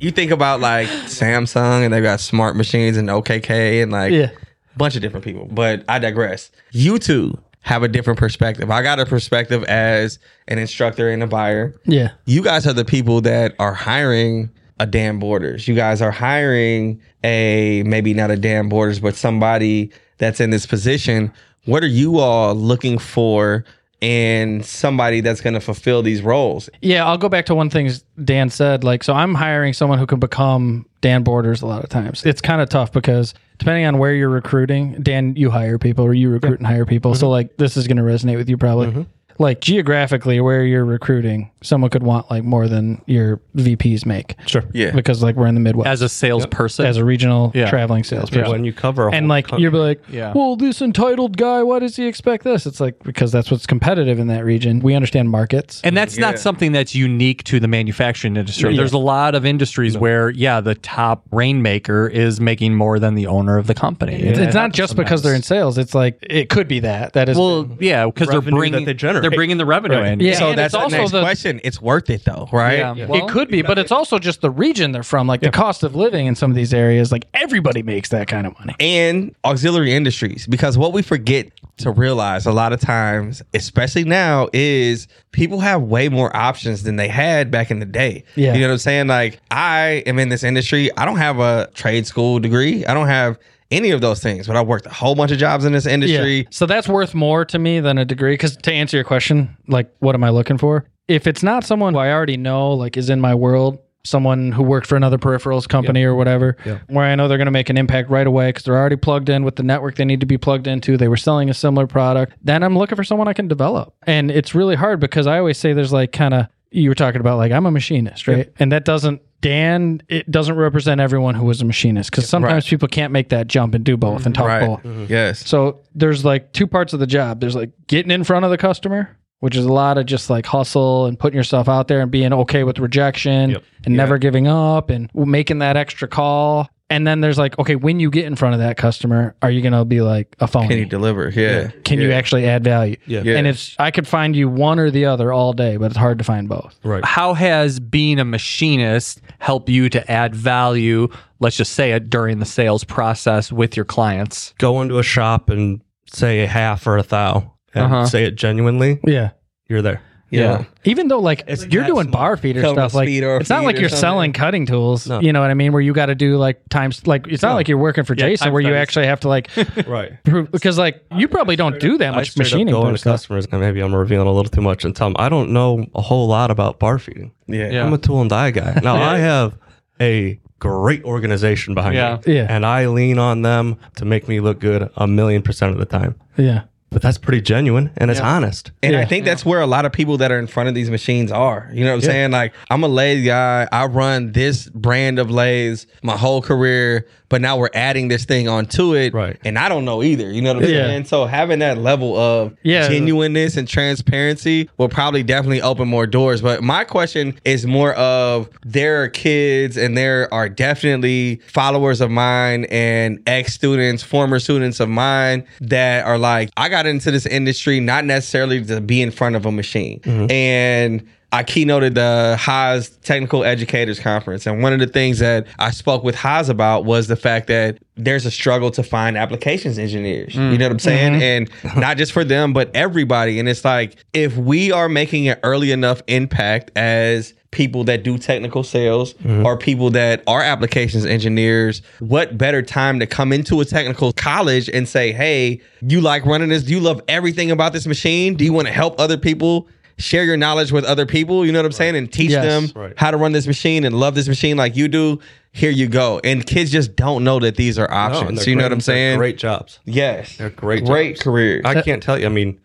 you 0.00 0.10
think 0.10 0.32
about 0.32 0.58
like 0.58 0.88
Samsung 0.88 1.84
and 1.84 1.94
they've 1.94 2.02
got 2.02 2.18
smart 2.18 2.56
machines 2.56 2.96
and 2.96 3.08
OKK 3.08 3.84
and 3.84 3.92
like 3.92 4.10
Yeah. 4.12 4.30
a 4.74 4.76
bunch 4.76 4.96
of 4.96 5.02
different 5.02 5.24
people. 5.24 5.46
But 5.48 5.84
I 5.88 6.00
digress. 6.00 6.50
You 6.72 6.98
two 6.98 7.38
have 7.60 7.84
a 7.84 7.88
different 7.88 8.18
perspective. 8.18 8.68
I 8.72 8.82
got 8.82 8.98
a 8.98 9.06
perspective 9.06 9.62
as 9.64 10.18
an 10.48 10.58
instructor 10.58 11.08
and 11.08 11.22
a 11.22 11.28
buyer. 11.28 11.72
yeah. 11.84 12.08
You 12.26 12.42
guys 12.42 12.66
are 12.66 12.72
the 12.72 12.84
people 12.84 13.20
that 13.20 13.54
are 13.60 13.74
hiring 13.74 14.50
a 14.82 14.86
Dan 14.86 15.20
Borders. 15.20 15.68
You 15.68 15.76
guys 15.76 16.02
are 16.02 16.10
hiring 16.10 17.00
a 17.22 17.84
maybe 17.86 18.14
not 18.14 18.32
a 18.32 18.36
Dan 18.36 18.68
Borders, 18.68 18.98
but 18.98 19.14
somebody 19.14 19.92
that's 20.18 20.40
in 20.40 20.50
this 20.50 20.66
position. 20.66 21.32
What 21.66 21.84
are 21.84 21.88
you 21.88 22.18
all 22.18 22.56
looking 22.56 22.98
for 22.98 23.64
in 24.00 24.64
somebody 24.64 25.20
that's 25.20 25.40
going 25.40 25.54
to 25.54 25.60
fulfill 25.60 26.02
these 26.02 26.20
roles? 26.20 26.68
Yeah, 26.80 27.06
I'll 27.06 27.16
go 27.16 27.28
back 27.28 27.46
to 27.46 27.54
one 27.54 27.70
thing 27.70 27.88
Dan 28.24 28.50
said. 28.50 28.82
Like, 28.82 29.04
so 29.04 29.14
I'm 29.14 29.36
hiring 29.36 29.72
someone 29.72 30.00
who 30.00 30.06
can 30.06 30.18
become 30.18 30.84
Dan 31.00 31.22
Borders 31.22 31.62
a 31.62 31.66
lot 31.66 31.84
of 31.84 31.88
times. 31.88 32.26
It's 32.26 32.40
kind 32.40 32.60
of 32.60 32.68
tough 32.68 32.90
because 32.90 33.34
depending 33.58 33.86
on 33.86 33.98
where 33.98 34.12
you're 34.12 34.28
recruiting, 34.28 35.00
Dan, 35.00 35.36
you 35.36 35.50
hire 35.50 35.78
people 35.78 36.04
or 36.04 36.12
you 36.12 36.28
recruit 36.28 36.58
and 36.58 36.66
hire 36.66 36.84
people. 36.84 37.14
So, 37.14 37.26
mm-hmm. 37.26 37.30
like, 37.30 37.56
this 37.58 37.76
is 37.76 37.86
going 37.86 37.98
to 37.98 38.02
resonate 38.02 38.36
with 38.36 38.48
you 38.48 38.56
probably. 38.56 38.88
Mm-hmm. 38.88 39.02
Like, 39.38 39.60
geographically, 39.60 40.40
where 40.40 40.64
you're 40.64 40.84
recruiting, 40.84 41.50
someone 41.62 41.90
could 41.90 42.02
want 42.02 42.30
like 42.30 42.44
more 42.44 42.68
than 42.68 43.02
your 43.06 43.40
VPs 43.56 44.04
make. 44.06 44.36
Sure. 44.46 44.64
Yeah. 44.72 44.90
Because, 44.92 45.22
like, 45.22 45.36
we're 45.36 45.46
in 45.46 45.54
the 45.54 45.60
Midwest 45.60 45.88
As 45.88 46.02
a 46.02 46.08
salesperson, 46.08 46.86
as 46.86 46.96
a 46.96 47.04
regional 47.04 47.50
Yeah. 47.54 47.68
traveling 47.70 48.04
salesperson. 48.04 48.50
When 48.50 48.64
you 48.64 48.72
cover 48.72 49.08
a 49.08 49.12
and 49.12 49.24
whole 49.24 49.28
like 49.30 49.46
country- 49.48 49.62
you're 49.62 49.72
like, 49.72 50.00
Yeah. 50.10 50.32
well, 50.34 50.56
this 50.56 50.82
entitled 50.82 51.36
guy, 51.36 51.62
why 51.62 51.78
does 51.78 51.96
he 51.96 52.06
expect 52.06 52.44
this? 52.44 52.66
It's 52.66 52.80
like 52.80 53.02
because 53.04 53.32
that's 53.32 53.50
what's 53.50 53.66
competitive 53.66 54.18
in 54.18 54.26
that 54.28 54.44
region. 54.44 54.80
We 54.80 54.94
understand 54.94 55.30
markets. 55.30 55.80
And 55.84 55.96
that's 55.96 56.16
Yeah. 56.18 56.26
not 56.26 56.38
something 56.38 56.72
that's 56.72 56.94
unique 56.94 57.44
to 57.44 57.60
the 57.60 57.68
manufacturing 57.68 58.36
industry. 58.36 58.70
Yeah. 58.72 58.76
There's 58.78 58.92
a 58.92 58.98
lot 58.98 59.34
of 59.34 59.44
industries 59.46 59.96
where, 59.96 60.30
yeah, 60.30 60.60
the 60.60 60.74
top 60.74 61.24
rainmaker 61.32 62.06
is 62.06 62.40
making 62.40 62.74
more 62.74 62.98
than 62.98 63.14
the 63.14 63.26
owner 63.26 63.58
of 63.58 63.66
the 63.66 63.74
company. 63.74 64.14
it's, 64.14 64.38
it's 64.38 64.54
not 64.54 64.72
just 64.72 64.96
because 64.96 65.22
they're 65.22 65.34
in 65.34 65.42
sales. 65.42 65.78
It's 65.78 65.94
like 65.94 66.18
it 66.22 66.48
could 66.48 66.68
be 66.68 66.80
that. 66.80 67.12
That 67.14 67.28
is 67.28 67.36
well, 67.38 67.68
yeah, 67.80 68.06
because 68.06 68.28
they're 68.28 68.38
Revenue 68.38 68.50
that 68.56 68.58
bringing 68.58 68.84
they 68.84 68.94
generate. 68.94 69.21
They're 69.22 69.30
bringing 69.30 69.56
the 69.56 69.66
revenue 69.66 69.98
in. 70.02 70.20
Yeah, 70.20 70.34
so 70.34 70.48
and 70.50 70.58
that's 70.58 70.74
it's 70.74 70.82
the 70.84 70.88
next 70.98 71.10
the- 71.12 71.20
question. 71.22 71.60
It's 71.64 71.80
worth 71.80 72.10
it 72.10 72.24
though, 72.24 72.48
right? 72.52 72.78
Yeah. 72.78 72.94
it 73.10 73.28
could 73.28 73.48
be, 73.48 73.62
but 73.62 73.78
it's 73.78 73.92
also 73.92 74.18
just 74.18 74.40
the 74.40 74.50
region 74.50 74.92
they're 74.92 75.02
from. 75.02 75.26
Like 75.26 75.40
the 75.40 75.50
cost 75.50 75.82
of 75.82 75.94
living 75.96 76.26
in 76.26 76.34
some 76.34 76.50
of 76.50 76.54
these 76.56 76.74
areas, 76.74 77.10
like 77.12 77.26
everybody 77.34 77.82
makes 77.82 78.08
that 78.10 78.28
kind 78.28 78.46
of 78.46 78.58
money. 78.58 78.74
and 78.80 79.34
auxiliary 79.44 79.92
industries 79.92 80.46
because 80.46 80.76
what 80.76 80.92
we 80.92 81.02
forget 81.02 81.48
to 81.78 81.90
realize 81.90 82.44
a 82.46 82.52
lot 82.52 82.72
of 82.72 82.80
times 82.80 83.42
especially 83.54 84.04
now 84.04 84.46
is 84.52 85.08
people 85.32 85.58
have 85.60 85.82
way 85.82 86.08
more 86.08 86.34
options 86.36 86.82
than 86.82 86.96
they 86.96 87.08
had 87.08 87.50
back 87.50 87.70
in 87.70 87.78
the 87.80 87.86
day 87.86 88.22
Yeah. 88.36 88.52
you 88.52 88.60
know 88.60 88.66
what 88.68 88.72
i'm 88.74 88.78
saying 88.78 89.06
like 89.06 89.40
i 89.50 90.02
am 90.06 90.18
in 90.18 90.28
this 90.28 90.44
industry 90.44 90.90
i 90.98 91.04
don't 91.06 91.16
have 91.16 91.38
a 91.38 91.70
trade 91.74 92.06
school 92.06 92.38
degree 92.38 92.84
i 92.84 92.92
don't 92.92 93.06
have 93.08 93.38
any 93.72 93.90
of 93.90 94.00
those 94.00 94.20
things 94.20 94.46
but 94.46 94.54
i 94.56 94.60
worked 94.62 94.86
a 94.86 94.90
whole 94.90 95.14
bunch 95.14 95.32
of 95.32 95.38
jobs 95.38 95.64
in 95.64 95.72
this 95.72 95.86
industry 95.86 96.46
So 96.50 96.66
that's 96.66 96.88
worth 96.88 97.14
more 97.14 97.44
to 97.46 97.58
me 97.58 97.80
than 97.80 97.98
a 97.98 98.04
degree. 98.04 98.34
Because 98.34 98.56
to 98.58 98.72
answer 98.72 98.96
your 98.96 99.04
question, 99.04 99.56
like, 99.68 99.90
what 99.98 100.14
am 100.14 100.22
I 100.24 100.30
looking 100.30 100.58
for? 100.58 100.86
If 101.08 101.26
it's 101.26 101.42
not 101.42 101.64
someone 101.64 101.94
who 101.94 102.00
I 102.00 102.12
already 102.12 102.36
know, 102.36 102.72
like, 102.72 102.96
is 102.96 103.10
in 103.10 103.20
my 103.20 103.34
world, 103.34 103.78
someone 104.04 104.52
who 104.52 104.62
worked 104.62 104.86
for 104.86 104.96
another 104.96 105.18
peripherals 105.18 105.68
company 105.68 106.02
or 106.04 106.14
whatever, 106.14 106.56
where 106.88 107.04
I 107.04 107.14
know 107.14 107.28
they're 107.28 107.38
going 107.38 107.46
to 107.46 107.52
make 107.52 107.70
an 107.70 107.76
impact 107.78 108.10
right 108.10 108.26
away 108.26 108.48
because 108.48 108.64
they're 108.64 108.76
already 108.76 108.96
plugged 108.96 109.28
in 109.28 109.44
with 109.44 109.56
the 109.56 109.62
network 109.62 109.96
they 109.96 110.04
need 110.04 110.20
to 110.20 110.26
be 110.26 110.38
plugged 110.38 110.66
into. 110.66 110.96
They 110.96 111.08
were 111.08 111.16
selling 111.16 111.48
a 111.50 111.54
similar 111.54 111.86
product. 111.86 112.34
Then 112.42 112.62
I'm 112.62 112.76
looking 112.76 112.96
for 112.96 113.04
someone 113.04 113.28
I 113.28 113.32
can 113.32 113.48
develop. 113.48 113.94
And 114.06 114.30
it's 114.30 114.54
really 114.54 114.74
hard 114.76 115.00
because 115.00 115.26
I 115.26 115.38
always 115.38 115.58
say 115.58 115.72
there's 115.72 115.92
like 115.92 116.12
kind 116.12 116.34
of, 116.34 116.46
you 116.72 116.88
were 116.88 116.94
talking 116.94 117.20
about 117.20 117.38
like, 117.38 117.52
I'm 117.52 117.66
a 117.66 117.70
machinist, 117.70 118.26
right? 118.26 118.52
And 118.58 118.72
that 118.72 118.84
doesn't, 118.84 119.22
Dan, 119.40 120.02
it 120.08 120.30
doesn't 120.30 120.54
represent 120.54 121.00
everyone 121.00 121.34
who 121.34 121.44
was 121.44 121.60
a 121.60 121.64
machinist 121.64 122.10
because 122.10 122.28
sometimes 122.28 122.66
people 122.68 122.88
can't 122.88 123.12
make 123.12 123.28
that 123.30 123.48
jump 123.48 123.74
and 123.74 123.84
do 123.84 123.96
both 123.96 124.24
and 124.24 124.34
talk 124.34 124.46
right 124.46 124.66
both. 124.66 124.82
Mm-hmm. 124.82 125.06
yes 125.08 125.46
So 125.46 125.80
there's 125.94 126.24
like 126.24 126.52
two 126.52 126.66
parts 126.66 126.92
of 126.92 127.00
the 127.00 127.06
job. 127.06 127.40
There's 127.40 127.56
like 127.56 127.70
getting 127.88 128.10
in 128.10 128.24
front 128.24 128.44
of 128.44 128.50
the 128.50 128.58
customer, 128.58 129.16
which 129.40 129.56
is 129.56 129.64
a 129.64 129.72
lot 129.72 129.98
of 129.98 130.06
just 130.06 130.30
like 130.30 130.46
hustle 130.46 131.06
and 131.06 131.18
putting 131.18 131.36
yourself 131.36 131.68
out 131.68 131.88
there 131.88 132.00
and 132.00 132.10
being 132.10 132.32
okay 132.32 132.62
with 132.62 132.78
rejection 132.78 133.56
and 133.84 133.96
never 133.96 134.16
giving 134.18 134.46
up 134.46 134.88
and 134.90 135.10
making 135.14 135.58
that 135.58 135.76
extra 135.76 136.06
call. 136.06 136.68
And 136.92 137.06
then 137.06 137.20
there's 137.20 137.38
like, 137.38 137.58
okay, 137.58 137.74
when 137.74 137.98
you 138.00 138.10
get 138.10 138.26
in 138.26 138.36
front 138.36 138.52
of 138.54 138.60
that 138.60 138.76
customer, 138.76 139.34
are 139.40 139.50
you 139.50 139.62
gonna 139.62 139.84
be 139.84 140.02
like 140.02 140.36
a 140.40 140.46
phone? 140.46 140.68
Can 140.68 140.76
he 140.78 140.84
deliver? 140.84 141.30
Yeah. 141.30 141.70
Can 141.84 141.98
you 142.00 142.12
actually 142.12 142.46
add 142.46 142.62
value? 142.64 142.96
Yeah. 143.06 143.22
Yeah. 143.24 143.38
And 143.38 143.46
it's 143.46 143.74
I 143.78 143.90
could 143.90 144.06
find 144.06 144.36
you 144.36 144.48
one 144.48 144.78
or 144.78 144.90
the 144.90 145.06
other 145.06 145.32
all 145.32 145.52
day, 145.54 145.78
but 145.78 145.86
it's 145.86 145.96
hard 145.96 146.18
to 146.18 146.24
find 146.24 146.48
both. 146.48 146.78
Right. 146.84 147.04
How 147.04 147.32
has 147.34 147.80
being 147.80 148.18
a 148.18 148.24
machinist 148.24 149.20
help 149.38 149.68
you 149.68 149.88
to 149.88 150.10
add 150.10 150.34
value? 150.36 151.08
Let's 151.40 151.56
just 151.56 151.72
say 151.72 151.92
it 151.92 152.10
during 152.10 152.38
the 152.38 152.44
sales 152.46 152.84
process 152.84 153.50
with 153.50 153.74
your 153.76 153.84
clients. 153.86 154.52
Go 154.58 154.82
into 154.82 154.98
a 154.98 155.02
shop 155.02 155.48
and 155.48 155.80
say 156.06 156.42
a 156.42 156.46
half 156.46 156.86
or 156.86 156.98
a 156.98 157.02
thou 157.02 157.52
and 157.74 157.84
Uh-huh. 157.86 158.06
say 158.06 158.24
it 158.24 158.36
genuinely, 158.36 159.00
Yeah. 159.06 159.30
you're 159.68 159.80
there. 159.82 160.02
Yeah. 160.32 160.64
Even 160.84 161.08
though 161.08 161.20
like 161.20 161.44
It's 161.46 161.64
you're 161.66 161.84
doing 161.84 162.10
bar 162.10 162.36
feeder 162.36 162.60
stuff, 162.60 162.94
like 162.94 163.06
speed 163.06 163.22
it's 163.22 163.50
not 163.50 163.64
like 163.64 163.78
you're 163.78 163.88
something. 163.90 164.00
selling 164.00 164.32
cutting 164.32 164.66
tools. 164.66 165.06
No. 165.06 165.20
You 165.20 165.32
know 165.32 165.40
what 165.40 165.50
I 165.50 165.54
mean? 165.54 165.72
Where 165.72 165.82
you 165.82 165.92
got 165.92 166.06
to 166.06 166.14
do 166.14 166.38
like 166.38 166.60
times 166.70 167.06
like 167.06 167.26
it's 167.28 167.42
not 167.42 167.54
like 167.54 167.68
you're 167.68 167.78
working 167.78 168.04
for 168.04 168.14
Yeah, 168.14 168.28
Jason 168.28 168.46
time 168.46 168.52
where 168.54 168.62
you 168.62 168.74
actually 168.74 169.06
have 169.06 169.20
to 169.20 169.28
like 169.28 169.50
Right. 169.86 170.12
prove 170.24 170.50
because 170.50 170.78
like 170.78 171.04
you 171.14 171.28
probably 171.28 171.54
don't 171.56 171.78
do 171.78 171.98
that 171.98 172.14
much 172.14 172.30
straight 172.30 172.46
machining. 172.46 172.72
go 172.72 172.80
type 172.80 172.88
into 172.88 172.98
stuff. 172.98 173.12
customers 173.14 173.46
and 173.52 173.60
maybe 173.60 173.80
I'm 173.80 173.94
revealing 173.94 174.26
a 174.26 174.32
little 174.32 174.50
too 174.50 174.62
much 174.62 174.84
and 174.84 174.96
tell 174.96 175.08
them 175.08 175.16
I 175.18 175.28
don't 175.28 175.50
know 175.52 175.86
a 175.94 176.00
whole 176.00 176.26
lot 176.28 176.50
about 176.50 176.78
bar 176.78 176.98
feeding. 176.98 177.32
Yeah. 177.46 177.70
Yeah. 177.70 177.84
I'm 177.86 177.92
a 177.92 177.98
tool 177.98 178.20
and 178.22 178.30
die 178.30 178.50
guy. 178.52 178.80
Now 178.82 178.96
I 178.96 179.18
have 179.18 179.54
a 180.00 180.40
great 180.58 181.04
organization 181.04 181.74
behind 181.74 181.94
Yeah. 181.96 182.18
me. 182.26 182.36
Yeah. 182.36 182.46
And 182.48 182.64
I 182.64 182.86
lean 182.86 183.18
on 183.18 183.42
them 183.42 183.76
to 183.96 184.04
make 184.04 184.28
me 184.28 184.40
look 184.40 184.60
good 184.60 184.88
a 184.96 185.06
million 185.06 185.42
percent 185.42 185.72
of 185.72 185.78
the 185.78 185.84
time. 185.84 186.14
Yeah. 186.38 186.62
But 186.92 187.02
that's 187.02 187.18
pretty 187.18 187.40
genuine 187.40 187.90
and 187.96 188.10
it's 188.10 188.20
honest. 188.20 188.70
And 188.82 188.94
I 188.96 189.00
Yeah. 189.00 189.06
think 189.06 189.24
that's 189.24 189.44
where 189.46 189.60
a 189.60 189.66
lot 189.66 189.84
of 189.86 189.92
people 189.92 190.18
that 190.18 190.30
are 190.30 190.38
in 190.38 190.46
front 190.46 190.68
of 190.68 190.74
these 190.74 190.90
machines 190.90 191.32
are. 191.32 191.70
You 191.72 191.84
know 191.84 191.90
what 191.90 191.96
I'm 191.96 192.00
saying? 192.02 192.30
Like, 192.32 192.52
I'm 192.70 192.84
a 192.84 192.88
lathe 192.88 193.24
guy. 193.24 193.66
I 193.72 193.86
run 193.86 194.32
this 194.32 194.68
brand 194.68 195.18
of 195.18 195.30
lathes 195.30 195.86
my 196.02 196.16
whole 196.16 196.42
career, 196.42 197.06
but 197.28 197.40
now 197.40 197.56
we're 197.56 197.70
adding 197.72 198.08
this 198.08 198.24
thing 198.26 198.46
onto 198.48 198.94
it. 198.94 199.14
Right. 199.14 199.38
And 199.44 199.58
I 199.58 199.68
don't 199.70 199.84
know 199.86 200.02
either. 200.02 200.30
You 200.30 200.42
know 200.42 200.52
what 200.54 200.64
I'm 200.64 200.70
Yeah. 200.70 200.86
saying? 200.88 201.04
So 201.06 201.24
having 201.24 201.60
that 201.60 201.78
level 201.78 202.16
of 202.16 202.52
Yeah. 202.62 202.88
genuineness 202.88 203.56
and 203.56 203.66
transparency 203.66 204.68
will 204.76 204.90
probably 204.90 205.22
definitely 205.22 205.62
open 205.62 205.88
more 205.88 206.06
doors. 206.06 206.42
But 206.42 206.62
my 206.62 206.84
question 206.84 207.34
is 207.44 207.66
more 207.66 207.94
of 207.94 208.50
there 208.66 209.02
are 209.02 209.08
kids 209.08 209.76
and 209.78 209.96
there 209.96 210.28
are 210.32 210.48
definitely 210.48 211.40
followers 211.46 212.00
of 212.02 212.10
mine 212.10 212.66
and 212.70 213.18
ex 213.26 213.54
students, 213.54 214.02
former 214.02 214.38
students 214.38 214.80
of 214.80 214.88
mine 214.90 215.44
that 215.60 216.04
are 216.04 216.18
like, 216.18 216.50
I 216.56 216.68
got 216.68 216.81
into 216.86 217.10
this 217.10 217.26
industry 217.26 217.80
not 217.80 218.04
necessarily 218.04 218.64
to 218.64 218.80
be 218.80 219.02
in 219.02 219.10
front 219.10 219.36
of 219.36 219.46
a 219.46 219.52
machine. 219.52 220.00
Mm-hmm. 220.00 220.30
And 220.30 221.08
I 221.34 221.42
keynoted 221.42 221.94
the 221.94 222.36
Haas 222.38 222.90
Technical 223.02 223.42
Educators 223.42 223.98
Conference. 223.98 224.46
And 224.46 224.62
one 224.62 224.74
of 224.74 224.80
the 224.80 224.86
things 224.86 225.18
that 225.20 225.46
I 225.58 225.70
spoke 225.70 226.04
with 226.04 226.14
Haas 226.14 226.50
about 226.50 226.84
was 226.84 227.08
the 227.08 227.16
fact 227.16 227.46
that 227.46 227.78
there's 227.96 228.26
a 228.26 228.30
struggle 228.30 228.70
to 228.72 228.82
find 228.82 229.16
applications 229.16 229.78
engineers. 229.78 230.34
You 230.34 230.58
know 230.58 230.66
what 230.66 230.72
I'm 230.72 230.76
mm. 230.76 230.80
saying? 230.82 231.12
Mm-hmm. 231.14 231.72
And 231.72 231.80
not 231.80 231.96
just 231.96 232.12
for 232.12 232.22
them, 232.22 232.52
but 232.52 232.70
everybody. 232.74 233.40
And 233.40 233.48
it's 233.48 233.64
like, 233.64 233.96
if 234.12 234.36
we 234.36 234.72
are 234.72 234.90
making 234.90 235.26
an 235.28 235.38
early 235.42 235.72
enough 235.72 236.02
impact 236.06 236.70
as 236.76 237.32
people 237.52 237.84
that 237.84 238.02
do 238.02 238.18
technical 238.18 238.64
sales 238.64 239.14
mm-hmm. 239.14 239.46
or 239.46 239.56
people 239.56 239.90
that 239.90 240.24
are 240.26 240.42
applications 240.42 241.06
engineers, 241.06 241.82
what 242.00 242.36
better 242.36 242.62
time 242.62 242.98
to 242.98 243.06
come 243.06 243.32
into 243.32 243.60
a 243.60 243.64
technical 243.64 244.12
college 244.12 244.68
and 244.68 244.88
say, 244.88 245.12
hey, 245.12 245.60
you 245.80 246.00
like 246.00 246.24
running 246.26 246.48
this? 246.48 246.64
Do 246.64 246.72
you 246.72 246.80
love 246.80 247.00
everything 247.06 247.50
about 247.50 247.72
this 247.72 247.86
machine? 247.86 248.34
Do 248.34 248.44
you 248.44 248.52
want 248.52 248.66
to 248.66 248.72
help 248.72 248.98
other 248.98 249.16
people? 249.16 249.68
Share 249.98 250.24
your 250.24 250.38
knowledge 250.38 250.72
with 250.72 250.84
other 250.86 251.04
people, 251.04 251.44
you 251.44 251.52
know 251.52 251.58
what 251.58 251.66
I'm 251.66 251.72
saying, 251.72 251.94
and 251.96 252.10
teach 252.10 252.30
Yes. 252.30 252.44
them 252.44 252.72
Right. 252.74 252.94
how 252.96 253.10
to 253.10 253.18
run 253.18 253.32
this 253.32 253.46
machine 253.46 253.84
and 253.84 253.94
love 254.00 254.14
this 254.14 254.26
machine 254.26 254.56
like 254.56 254.74
you 254.74 254.88
do. 254.88 255.20
Here 255.52 255.70
you 255.70 255.86
go. 255.86 256.18
And 256.24 256.44
kids 256.44 256.72
just 256.72 256.96
don't 256.96 257.22
know 257.22 257.38
that 257.40 257.56
these 257.56 257.78
are 257.78 257.88
options. 257.92 258.40
they're 258.40 258.48
you 258.48 258.56
know 258.56 258.64
what 258.64 258.72
I'm 258.72 258.80
saying? 258.80 259.18
Great 259.18 259.36
jobs. 259.36 259.78
Yes. 259.84 260.38
They're 260.38 260.48
great 260.48 260.86
Great 260.86 261.16
jobs. 261.16 261.22
career. 261.22 261.60
I 261.66 261.82
can't 261.82 262.02
tell 262.02 262.18
you. 262.18 262.24
I 262.24 262.30
mean, 262.30 262.58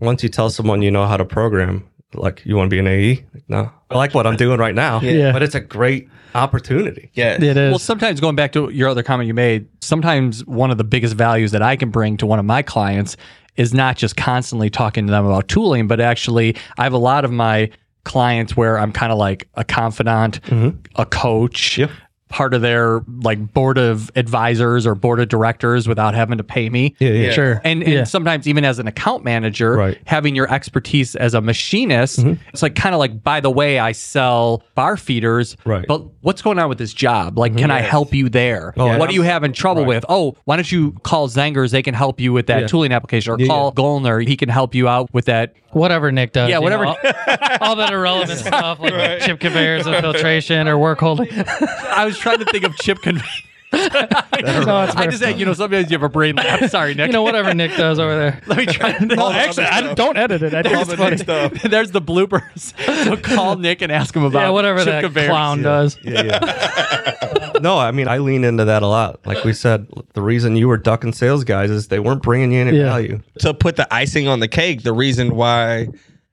once 0.00 0.22
you 0.22 0.28
tell 0.28 0.48
someone 0.48 0.80
you 0.80 0.92
know 0.92 1.04
how 1.04 1.16
to 1.16 1.24
program, 1.24 1.84
like 2.14 2.42
you 2.44 2.56
want 2.56 2.70
to 2.70 2.74
be 2.74 2.78
an 2.78 2.86
AE, 2.86 3.24
like, 3.34 3.44
no, 3.48 3.70
I 3.90 3.96
like 3.96 4.14
what 4.14 4.26
I'm 4.26 4.36
doing 4.44 4.58
right 4.58 4.74
now. 4.74 5.00
Yeah. 5.00 5.32
but 5.32 5.42
it's 5.42 5.54
a 5.54 5.60
great 5.60 6.08
opportunity. 6.34 7.10
Yeah. 7.14 7.34
It 7.34 7.42
is. 7.42 7.70
Well, 7.70 7.78
sometimes 7.78 8.20
going 8.20 8.36
back 8.36 8.52
to 8.52 8.70
your 8.70 8.88
other 8.88 9.02
comment 9.02 9.26
you 9.26 9.34
made, 9.34 9.68
sometimes 9.80 10.44
one 10.46 10.70
of 10.70 10.78
the 10.78 10.84
biggest 10.84 11.14
values 11.14 11.52
that 11.52 11.62
I 11.62 11.76
can 11.76 11.90
bring 11.90 12.16
to 12.18 12.26
one 12.26 12.38
of 12.38 12.44
my 12.44 12.62
clients 12.62 13.16
is 13.56 13.74
not 13.74 13.96
just 13.96 14.16
constantly 14.16 14.70
talking 14.70 15.06
to 15.06 15.10
them 15.10 15.26
about 15.26 15.48
tooling, 15.48 15.88
but 15.88 16.00
actually, 16.00 16.56
I 16.78 16.84
have 16.84 16.92
a 16.92 16.98
lot 16.98 17.24
of 17.24 17.32
my 17.32 17.70
clients 18.04 18.56
where 18.56 18.78
I'm 18.78 18.92
kind 18.92 19.12
of 19.12 19.18
like 19.18 19.48
a 19.54 19.64
confidant, 19.64 20.40
mm-hmm. 20.42 20.78
a 20.96 21.04
coach. 21.04 21.76
Yeah. 21.76 21.90
Part 22.28 22.54
of 22.54 22.60
their 22.62 23.00
like 23.22 23.52
board 23.52 23.78
of 23.78 24.10
advisors 24.16 24.86
or 24.86 24.94
board 24.94 25.20
of 25.20 25.28
directors 25.28 25.88
without 25.88 26.14
having 26.14 26.38
to 26.38 26.44
pay 26.44 26.68
me. 26.68 26.94
Yeah, 26.98 27.10
yeah. 27.10 27.30
sure. 27.32 27.60
And, 27.64 27.82
and 27.82 27.92
yeah. 27.92 28.04
sometimes 28.04 28.46
even 28.46 28.64
as 28.64 28.78
an 28.78 28.86
account 28.86 29.24
manager, 29.24 29.72
Right. 29.76 29.98
having 30.06 30.34
your 30.34 30.52
expertise 30.52 31.16
as 31.16 31.34
a 31.34 31.40
machinist, 31.40 32.18
mm-hmm. 32.20 32.34
it's 32.52 32.62
like 32.62 32.74
kind 32.74 32.94
of 32.94 32.98
like, 32.98 33.22
by 33.22 33.40
the 33.40 33.50
way, 33.50 33.78
I 33.78 33.92
sell 33.92 34.62
bar 34.74 34.96
feeders, 34.96 35.56
Right. 35.64 35.86
but 35.86 36.02
what's 36.20 36.42
going 36.42 36.58
on 36.58 36.68
with 36.68 36.78
this 36.78 36.92
job? 36.92 37.38
Like, 37.38 37.52
mm-hmm. 37.52 37.60
can 37.60 37.70
I 37.70 37.80
help 37.80 38.12
you 38.12 38.28
there? 38.28 38.74
Oh, 38.76 38.98
what 38.98 39.10
are 39.10 39.14
you 39.14 39.22
having 39.22 39.52
trouble 39.52 39.84
with? 39.84 40.04
Oh, 40.08 40.36
why 40.44 40.56
don't 40.56 40.70
you 40.70 40.92
call 41.02 41.28
Zengers? 41.28 41.70
They 41.70 41.82
can 41.82 41.94
help 41.94 42.20
you 42.20 42.32
with 42.32 42.46
that 42.48 42.62
Yeah. 42.62 42.66
tooling 42.66 42.92
application, 42.92 43.32
or 43.32 43.38
Yeah, 43.40 43.46
call 43.46 43.72
Goellner. 43.72 44.26
He 44.26 44.36
can 44.36 44.48
help 44.48 44.74
you 44.74 44.88
out 44.88 45.12
with 45.14 45.26
that. 45.26 45.54
whatever 45.72 46.10
Nick 46.10 46.32
does. 46.32 46.50
Yeah, 46.50 46.58
whatever- 46.58 46.84
know, 46.84 46.96
all, 47.00 47.38
all 47.60 47.76
that 47.76 47.92
irrelevant 47.92 48.38
stuff 48.46 48.80
like 48.80 49.20
chip 49.20 49.38
conveyors 49.40 49.86
and 49.86 49.96
filtration 49.96 50.66
or 50.66 50.78
work 50.78 50.98
holding. 50.98 51.28
I 51.30 52.04
was 52.04 52.17
trying 52.18 52.38
to 52.38 52.44
think 52.46 52.64
of 52.64 52.76
chip 52.76 53.00
convey. 53.02 53.24
no, 53.72 53.78
it's 53.82 54.96
I 54.96 55.06
just 55.08 55.18
said, 55.18 55.38
you 55.38 55.44
know, 55.44 55.52
sometimes 55.52 55.90
you 55.90 55.96
have 55.98 56.02
a 56.02 56.08
brain 56.08 56.36
lapse. 56.36 56.70
Sorry, 56.70 56.94
Nick. 56.94 57.08
you 57.08 57.12
know 57.12 57.22
whatever 57.22 57.52
Nick 57.52 57.76
does 57.76 57.98
over 57.98 58.16
there. 58.16 58.40
Let 58.46 58.56
me 58.58 58.64
try. 58.64 58.92
To 58.98 59.04
No, 59.04 59.30
actually, 59.30 59.66
I 59.66 59.92
don't 59.92 60.16
edit 60.16 60.42
it. 60.42 60.54
I 60.54 60.62
think 60.62 60.88
it's 60.88 61.22
funny. 61.22 61.58
There's 61.68 61.90
the 61.90 62.00
bloopers. 62.00 62.72
So 63.04 63.16
call 63.18 63.56
Nick 63.56 63.82
and 63.82 63.92
ask 63.92 64.16
him 64.16 64.24
about 64.24 64.40
Yeah, 64.40 64.48
whatever 64.50 64.78
chip 64.78 64.86
that 64.86 65.04
conveyors. 65.04 65.28
clown 65.28 65.60
does. 65.62 65.98
Yeah, 66.02 66.22
yeah. 66.22 67.58
no, 67.60 67.76
I 67.78 67.90
mean, 67.90 68.08
I 68.08 68.18
lean 68.18 68.42
into 68.44 68.64
that 68.64 68.82
a 68.82 68.86
lot. 68.86 69.26
Like 69.26 69.44
we 69.44 69.52
said, 69.52 69.86
the 70.14 70.22
reason 70.22 70.56
you 70.56 70.66
were 70.68 70.78
ducking 70.78 71.12
sales 71.12 71.44
guys 71.44 71.70
is 71.70 71.88
they 71.88 72.00
weren't 72.00 72.22
bringing 72.22 72.52
you 72.52 72.60
any 72.62 72.78
Yeah. 72.78 72.84
value. 72.84 73.20
to 73.40 73.52
put 73.52 73.76
the 73.76 73.92
icing 73.92 74.28
on 74.28 74.40
the 74.40 74.48
cake, 74.48 74.82
the 74.82 74.94
reason 74.94 75.34
why 75.36 75.88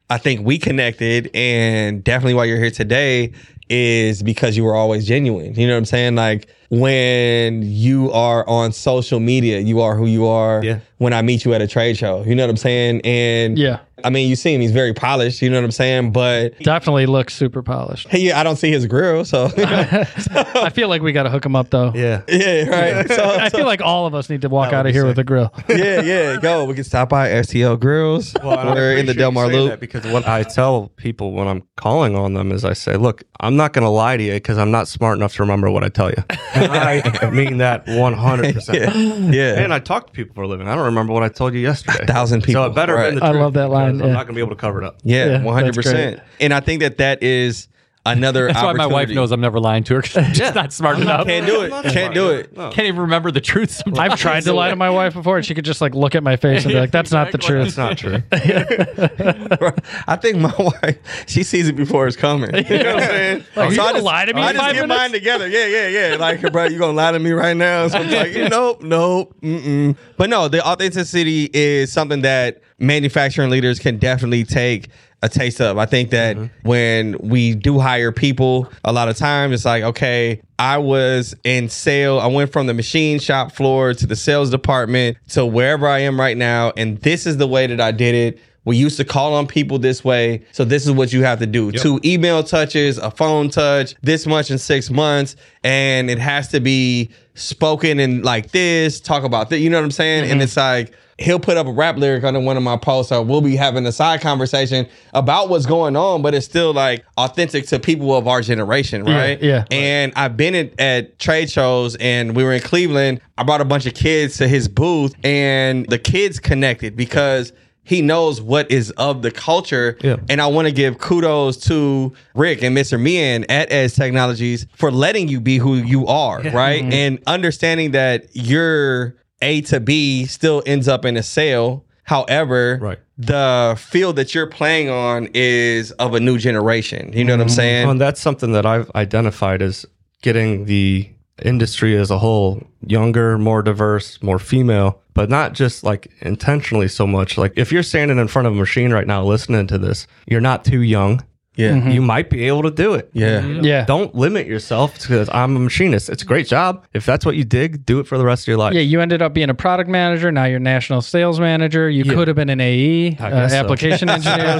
I 0.09 0.19
think 0.19 0.45
we 0.45 0.57
connected 0.57 1.31
and 1.33 2.01
definitely 2.03 2.35
why 2.35 2.45
you're 2.45 2.59
here 2.59 2.71
today 2.71 3.33
is 3.69 4.21
because 4.21 4.55
you 4.55 4.63
were 4.63 4.75
always 4.75 5.07
genuine. 5.07 5.55
You 5.55 5.67
know 5.67 5.73
what 5.73 5.79
I'm 5.79 5.85
saying? 5.85 6.15
Like 6.15 6.47
when 6.69 7.61
you 7.63 8.11
are 8.11 8.47
on 8.47 8.71
social 8.71 9.19
media, 9.19 9.59
you 9.59 9.81
are 9.81 9.95
who 9.95 10.05
you 10.05 10.25
are 10.27 10.63
Yeah. 10.63 10.79
When 10.97 11.11
I 11.11 11.21
meet 11.21 11.43
you 11.43 11.53
at 11.53 11.61
a 11.61 11.67
trade 11.67 11.97
show. 11.97 12.23
You 12.23 12.35
know 12.35 12.43
what 12.43 12.49
I'm 12.49 12.57
saying? 12.57 13.01
And 13.03 13.57
Yeah. 13.57 13.79
I 14.03 14.09
mean, 14.09 14.29
you 14.29 14.35
see 14.35 14.53
him, 14.53 14.59
he's 14.61 14.71
very 14.73 14.93
polished, 14.93 15.41
you 15.41 15.49
know 15.49 15.57
what 15.57 15.63
I'm 15.63 15.71
saying? 15.71 16.11
But 16.11 16.59
Definitely 16.59 17.05
looks 17.05 17.33
super 17.33 17.63
polished. 17.63 18.07
hey, 18.09 18.31
I 18.33 18.43
don't 18.43 18.57
see 18.57 18.69
his 18.69 18.85
grill, 18.87 19.23
so 19.23 19.49
I 19.57 20.69
feel 20.73 20.89
like 20.89 21.01
we 21.01 21.11
got 21.13 21.23
to 21.23 21.29
hook 21.29 21.45
him 21.45 21.55
up 21.55 21.69
though. 21.69 21.91
Yeah. 21.95 22.21
yeah, 22.27 22.65
right. 22.69 23.07
So, 23.15 23.23
I 23.23 23.49
feel 23.49 23.65
like 23.65 23.81
all 23.81 24.05
of 24.05 24.13
us 24.13 24.29
need 24.29 24.41
to 24.41 24.49
walk 24.49 24.73
out 24.73 24.85
of 24.85 24.91
here 24.93 25.03
sick. 25.03 25.07
with 25.07 25.19
a 25.19 25.23
grill. 25.23 25.53
yeah, 25.69 26.01
yeah, 26.01 26.37
go. 26.41 26.65
We 26.65 26.73
can 26.75 26.83
stop 26.83 27.09
by 27.09 27.29
STL 27.29 27.79
Grills. 27.79 28.35
We're 28.43 28.97
in 28.97 29.05
the 29.05 29.13
Delmar 29.13 29.47
Loop. 29.47 29.79
because 29.79 30.05
what 30.07 30.27
I 30.27 30.43
tell 30.43 30.89
people 30.97 31.31
when 31.31 31.47
I'm 31.47 31.63
calling 31.77 32.15
on 32.15 32.33
them 32.33 32.51
is 32.51 32.65
I 32.65 32.73
say, 32.73 32.97
look, 32.97 33.23
I'm 33.39 33.55
not 33.55 33.71
going 33.73 33.83
to 33.85 33.89
lie 33.89 34.17
to 34.17 34.23
you 34.23 34.33
because 34.33 34.57
I'm 34.57 34.71
not 34.71 34.87
smart 34.87 35.17
enough 35.17 35.33
to 35.35 35.43
remember 35.43 35.71
what 35.71 35.83
I 35.83 35.89
tell 35.89 36.09
you. 36.09 36.23
I 36.53 37.29
mean 37.31 37.57
that 37.57 37.85
100%. 37.85 39.33
Yeah. 39.33 39.63
And 39.63 39.73
I 39.73 39.79
talk 39.79 40.07
to 40.07 40.13
people 40.13 40.35
for 40.35 40.41
a 40.43 40.47
living. 40.47 40.67
I 40.67 40.75
don't 40.75 40.84
remember 40.85 41.13
what 41.13 41.23
I 41.23 41.29
told 41.29 41.53
you 41.53 41.59
yesterday. 41.59 42.03
A 42.03 42.07
thousand 42.07 42.43
people, 42.43 42.63
So 42.63 42.69
it 42.69 42.75
better 42.75 42.95
right. 42.95 43.09
been 43.09 43.19
the 43.19 43.25
I 43.25 43.31
truth 43.31 43.41
love 43.41 43.53
that 43.53 43.69
line, 43.69 43.93
because 43.97 44.07
I'm 44.07 44.13
not 44.13 44.25
going 44.25 44.33
to 44.33 44.33
be 44.35 44.41
able 44.41 44.55
to 44.55 44.61
cover 44.61 44.81
it 44.81 44.85
up. 44.85 44.97
Yeah, 45.03 45.25
Yeah, 45.25 45.43
one 45.43 45.53
hundred 45.53 45.75
percent. 45.75 46.21
And 46.39 46.53
I 46.53 46.59
think 46.59 46.81
that 46.81 46.97
that 46.97 47.21
is 47.23 47.67
another. 48.05 48.47
That's 48.47 48.61
why 48.63 48.73
my 48.73 48.85
wife 48.87 49.09
knows 49.09 49.31
I'm 49.31 49.41
never 49.41 49.59
lying 49.59 49.83
to 49.85 49.95
her. 49.95 50.01
'cause 50.01 50.11
she's 50.27 50.37
just 50.37 50.55
not 50.55 50.71
smart 50.73 50.99
enough. 50.99 51.25
Can't 51.25 51.45
do 51.45 51.61
it. 51.61 51.71
Can't 51.91 52.13
do 52.13 52.29
it. 52.29 52.55
No. 52.55 52.69
Can't 52.69 52.87
even 52.87 53.01
remember 53.01 53.31
the 53.31 53.41
truth. 53.41 53.71
Sometimes. 53.71 54.13
I've 54.13 54.19
tried 54.19 54.43
to 54.43 54.53
lie 54.53 54.69
to 54.69 54.75
my 54.75 54.89
wife 54.89 55.13
before, 55.13 55.37
and 55.37 55.45
she 55.45 55.53
could 55.55 55.65
just 55.65 55.81
like 55.81 55.95
look 55.95 56.15
at 56.15 56.23
my 56.23 56.35
face 56.35 56.63
and 56.63 56.73
be 56.73 56.79
like, 56.79 56.91
"That's 56.91 57.11
not 57.11 57.31
the 57.31 57.37
truth." 57.37 57.75
That's 57.75 57.77
not 57.77 57.97
true. 57.97 58.21
I 60.07 60.15
think 60.15 60.37
my 60.37 60.53
wife, 60.57 60.97
she 61.27 61.43
sees 61.43 61.67
it 61.67 61.75
before 61.75 62.07
it's 62.07 62.17
coming. 62.17 62.53
You 62.55 62.61
know 62.83 62.93
what 62.95 63.03
I'm 63.03 63.09
saying? 63.09 63.43
Like, 63.55 63.69
you 63.71 63.75
I 63.75 63.85
gonna 63.85 63.93
just, 63.93 64.05
lie 64.05 64.25
to 64.25 64.33
me 64.33 64.41
I 64.41 64.53
just 64.53 64.65
get 64.65 64.73
minutes? 64.81 64.89
mine 64.99 65.11
together. 65.11 65.47
Yeah, 65.47 65.65
yeah, 65.67 65.87
yeah. 65.87 66.15
Like, 66.17 66.41
bro, 66.51 66.65
you 66.65 66.77
gonna 66.77 66.93
lie 66.93 67.11
to 67.11 67.19
me 67.19 67.31
right 67.31 67.55
now? 67.55 67.87
So 67.87 67.97
I'm 67.99 68.09
like, 68.11 68.33
nope, 68.49 68.81
nope, 68.83 69.33
mm-mm. 69.41 69.95
But 70.17 70.29
no, 70.29 70.47
the 70.47 70.65
authenticity 70.65 71.49
is 71.53 71.91
something 71.91 72.21
that 72.21 72.61
manufacturing 72.79 73.49
leaders 73.49 73.79
can 73.79 73.97
definitely 73.97 74.43
take 74.43 74.89
a 75.25 75.29
taste 75.29 75.59
of. 75.59 75.77
I 75.77 75.85
think 75.85 76.11
that 76.11 76.37
mm-hmm. 76.37 76.67
when 76.67 77.17
we 77.17 77.55
do 77.55 77.79
hire 77.79 78.11
people, 78.11 78.71
a 78.83 78.93
lot 78.93 79.09
of 79.09 79.17
times 79.17 79.53
it's 79.53 79.65
like, 79.65 79.83
okay, 79.83 80.41
I 80.57 80.77
was 80.77 81.35
in 81.43 81.67
sale. 81.67 82.19
I 82.19 82.27
went 82.27 82.51
from 82.53 82.67
the 82.67 82.73
machine 82.73 83.19
shop 83.19 83.51
floor 83.51 83.93
to 83.93 84.07
the 84.07 84.15
sales 84.15 84.49
department 84.49 85.17
to 85.29 85.45
wherever 85.45 85.87
I 85.87 85.99
am 85.99 86.19
right 86.19 86.37
now, 86.37 86.71
and 86.77 86.99
this 86.99 87.25
is 87.25 87.37
the 87.37 87.47
way 87.47 87.67
that 87.67 87.81
I 87.81 87.91
did 87.91 88.15
it. 88.15 88.41
We 88.65 88.77
used 88.77 88.97
to 88.97 89.05
call 89.05 89.35
on 89.35 89.45
people 89.45 89.77
this 89.77 90.03
way. 90.03 90.43
So 90.51 90.65
this 90.65 90.85
is 90.87 90.91
what 90.91 91.13
you 91.13 91.23
have 91.23 91.37
to 91.37 91.45
do. 91.45 91.71
Two 91.71 91.99
email 92.03 92.43
touches, 92.43 92.97
a 92.97 93.11
phone 93.11 93.49
touch, 93.49 93.93
this 94.01 94.25
much 94.25 94.49
in 94.49 94.57
six 94.57 94.89
months. 94.89 95.35
And 95.63 96.09
it 96.09 96.17
has 96.17 96.47
to 96.47 96.59
be 96.59 97.11
spoken 97.35 97.99
and 97.99 98.23
like 98.23 98.51
this, 98.51 98.99
talk 98.99 99.23
about 99.23 99.49
that. 99.49 99.59
You 99.59 99.69
know 99.69 99.77
what 99.77 99.85
I'm 99.85 99.91
saying? 99.91 100.23
And 100.23 100.33
mm-hmm. 100.33 100.41
it's 100.41 100.57
like 100.57 100.93
he'll 101.17 101.39
put 101.39 101.55
up 101.55 101.67
a 101.67 101.71
rap 101.71 101.97
lyric 101.97 102.23
under 102.23 102.39
one 102.39 102.57
of 102.57 102.63
my 102.63 102.77
posts, 102.77 103.11
or 103.11 103.23
we'll 103.23 103.41
be 103.41 103.55
having 103.55 103.85
a 103.85 103.91
side 103.91 104.21
conversation 104.21 104.87
about 105.13 105.49
what's 105.49 105.65
going 105.65 105.95
on, 105.95 106.21
but 106.21 106.33
it's 106.33 106.45
still 106.45 106.73
like 106.73 107.05
authentic 107.17 107.67
to 107.67 107.79
people 107.79 108.15
of 108.15 108.27
our 108.27 108.41
generation, 108.41 109.03
right? 109.03 109.41
yeah. 109.41 109.65
And 109.71 110.11
I've 110.15 110.35
been 110.35 110.55
at, 110.55 110.79
at 110.79 111.19
trade 111.19 111.49
shows 111.49 111.95
and 111.97 112.35
we 112.35 112.43
were 112.43 112.53
in 112.53 112.61
Cleveland. 112.61 113.21
I 113.37 113.43
brought 113.43 113.61
a 113.61 113.65
bunch 113.65 113.85
of 113.85 113.93
kids 113.93 114.37
to 114.37 114.47
his 114.47 114.67
booth 114.67 115.15
and 115.23 115.85
the 115.87 115.99
kids 115.99 116.39
connected 116.39 116.95
because 116.95 117.53
he 117.85 118.01
knows 118.01 118.41
what 118.41 118.69
is 118.69 118.91
of 118.91 119.21
the 119.21 119.31
culture. 119.31 119.97
Yeah. 120.01 120.17
And 120.27 120.41
I 120.41 120.47
want 120.47 120.67
to 120.67 120.73
give 120.73 120.97
kudos 120.97 121.57
to 121.67 122.13
Rick 122.33 122.63
and 122.63 122.75
Mr. 122.75 122.99
Meehan 122.99 123.45
at 123.49 123.71
Edge 123.71 123.93
Technologies 123.93 124.65
for 124.75 124.91
letting 124.91 125.27
you 125.27 125.39
be 125.39 125.57
who 125.57 125.75
you 125.75 126.07
are, 126.07 126.41
right? 126.41 126.81
Mm-hmm. 126.81 126.93
And 126.93 127.19
understanding 127.27 127.91
that 127.91 128.25
your 128.33 129.15
A 129.41 129.61
to 129.61 129.79
B 129.79 130.25
still 130.25 130.63
ends 130.65 130.87
up 130.87 131.05
in 131.05 131.15
a 131.15 131.23
sale. 131.23 131.85
However, 132.03 132.79
Right. 132.81 132.99
the 133.17 133.75
field 133.79 134.15
that 134.17 134.35
you're 134.35 134.47
playing 134.47 134.89
on 134.89 135.29
is 135.33 135.91
of 135.93 136.15
a 136.15 136.19
new 136.19 136.37
generation. 136.37 137.13
You 137.13 137.23
know 137.23 137.33
what 137.33 137.41
I'm 137.41 137.47
mm-hmm. 137.47 137.55
saying? 137.55 137.83
Well, 137.85 137.91
and 137.91 138.01
that's 138.01 138.19
something 138.19 138.51
that 138.53 138.65
I've 138.65 138.91
identified 138.95 139.61
as 139.61 139.85
getting 140.21 140.65
the 140.65 141.09
industry 141.43 141.97
as 141.97 142.11
a 142.11 142.19
whole 142.19 142.65
younger, 142.85 143.37
more 143.37 143.61
diverse, 143.61 144.21
more 144.21 144.39
female, 144.39 145.01
but 145.13 145.29
not 145.29 145.53
just 145.53 145.83
like 145.83 146.11
intentionally 146.21 146.87
so 146.87 147.05
much. 147.05 147.37
Like 147.37 147.53
if 147.55 147.71
you're 147.71 147.83
standing 147.83 148.17
in 148.17 148.27
front 148.27 148.47
of 148.47 148.53
a 148.53 148.57
machine 148.57 148.93
right 148.93 149.07
now 149.07 149.23
listening 149.23 149.67
to 149.67 149.77
this, 149.77 150.07
you're 150.27 150.41
not 150.41 150.63
too 150.63 150.81
young. 150.81 151.23
Yeah. 151.55 151.87
You 151.89 152.01
might 152.01 152.29
be 152.29 152.47
able 152.47 152.63
to 152.63 152.71
do 152.71 152.93
it. 152.95 153.09
Yeah. 153.13 153.45
Yeah. 153.45 153.85
Don't 153.85 154.13
limit 154.13 154.45
yourself 154.47 154.93
because 154.99 155.29
I'm 155.31 155.55
a 155.55 155.59
machinist. 155.59 156.09
It's 156.09 156.21
a 156.23 156.25
great 156.25 156.47
job. 156.47 156.85
If 156.93 157.05
that's 157.05 157.25
what 157.25 157.35
you 157.35 157.43
dig, 157.45 157.85
do 157.85 157.99
it 157.99 158.07
for 158.07 158.17
the 158.17 158.25
rest 158.25 158.43
of 158.43 158.47
your 158.47 158.57
life. 158.57 158.73
Yeah, 158.73 158.81
you 158.81 158.99
ended 159.01 159.21
up 159.21 159.33
being 159.33 159.49
a 159.49 159.53
product 159.53 159.89
manager. 159.89 160.31
Now 160.31 160.45
you're 160.45 160.59
national 160.59 161.01
sales 161.01 161.39
manager. 161.39 161.89
You 161.89 162.03
could 162.03 162.27
have 162.27 162.35
been 162.35 162.49
an 162.49 162.59
AE, 162.61 163.15
uh, 163.19 163.29
guess 163.29 163.51
so. 163.51 163.57
application 163.57 164.09
engineer. 164.09 164.59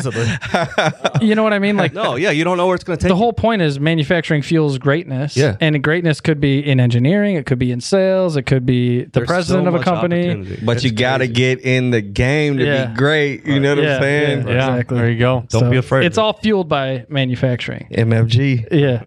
You 1.22 1.36
know 1.36 1.44
what 1.44 1.54
I 1.54 1.60
mean? 1.60 1.78
Like 1.78 1.94
no, 1.94 2.16
yeah, 2.16 2.32
you 2.32 2.44
don't 2.44 2.58
know 2.58 2.68
where 2.68 2.76
it's 2.76 2.84
going 2.84 2.98
to 2.98 3.02
take 3.04 3.10
the 3.10 3.16
you. 3.16 3.20
whole 3.20 3.34
point 3.34 3.62
is 3.62 3.80
manufacturing 3.80 4.42
fuels 4.42 4.78
greatness. 4.78 5.36
Yeah. 5.36 5.58
And 5.62 5.82
greatness 5.84 6.22
could 6.22 6.40
be 6.40 6.60
in 6.60 6.80
engineering, 6.80 7.36
it 7.36 7.46
could 7.46 7.60
be 7.60 7.72
in 7.72 7.82
sales, 7.82 8.36
it 8.38 8.44
could 8.44 8.66
be 8.66 9.04
the 9.04 9.10
There's 9.12 9.28
president 9.28 9.66
so 9.66 9.76
of 9.76 9.82
a 9.82 9.84
company. 9.84 10.58
But 10.64 10.78
It's 10.78 10.86
you 10.86 10.92
got 10.92 11.18
to 11.20 11.28
get 11.28 11.60
in 11.62 11.92
the 11.92 12.02
game 12.02 12.58
to 12.58 12.66
Yeah. 12.66 12.86
be 12.88 12.96
great. 12.96 13.46
You 13.46 13.60
know 13.60 13.76
what 13.76 13.84
Yeah, 13.84 13.96
I'm 13.96 14.02
saying? 14.02 14.48
yeah. 14.48 14.54
Yeah, 14.54 14.70
Exactly. 14.76 14.98
there 14.98 15.10
you 15.10 15.20
go. 15.20 15.46
Don't 15.50 15.62
So 15.62 15.70
be 15.70 15.78
afraid. 15.78 16.06
It's 16.06 16.18
all 16.18 16.34
fueled 16.34 16.70
by 16.70 16.85
manufacturing. 17.10 17.88
MFG. 17.92 18.68
Yeah. 18.72 19.04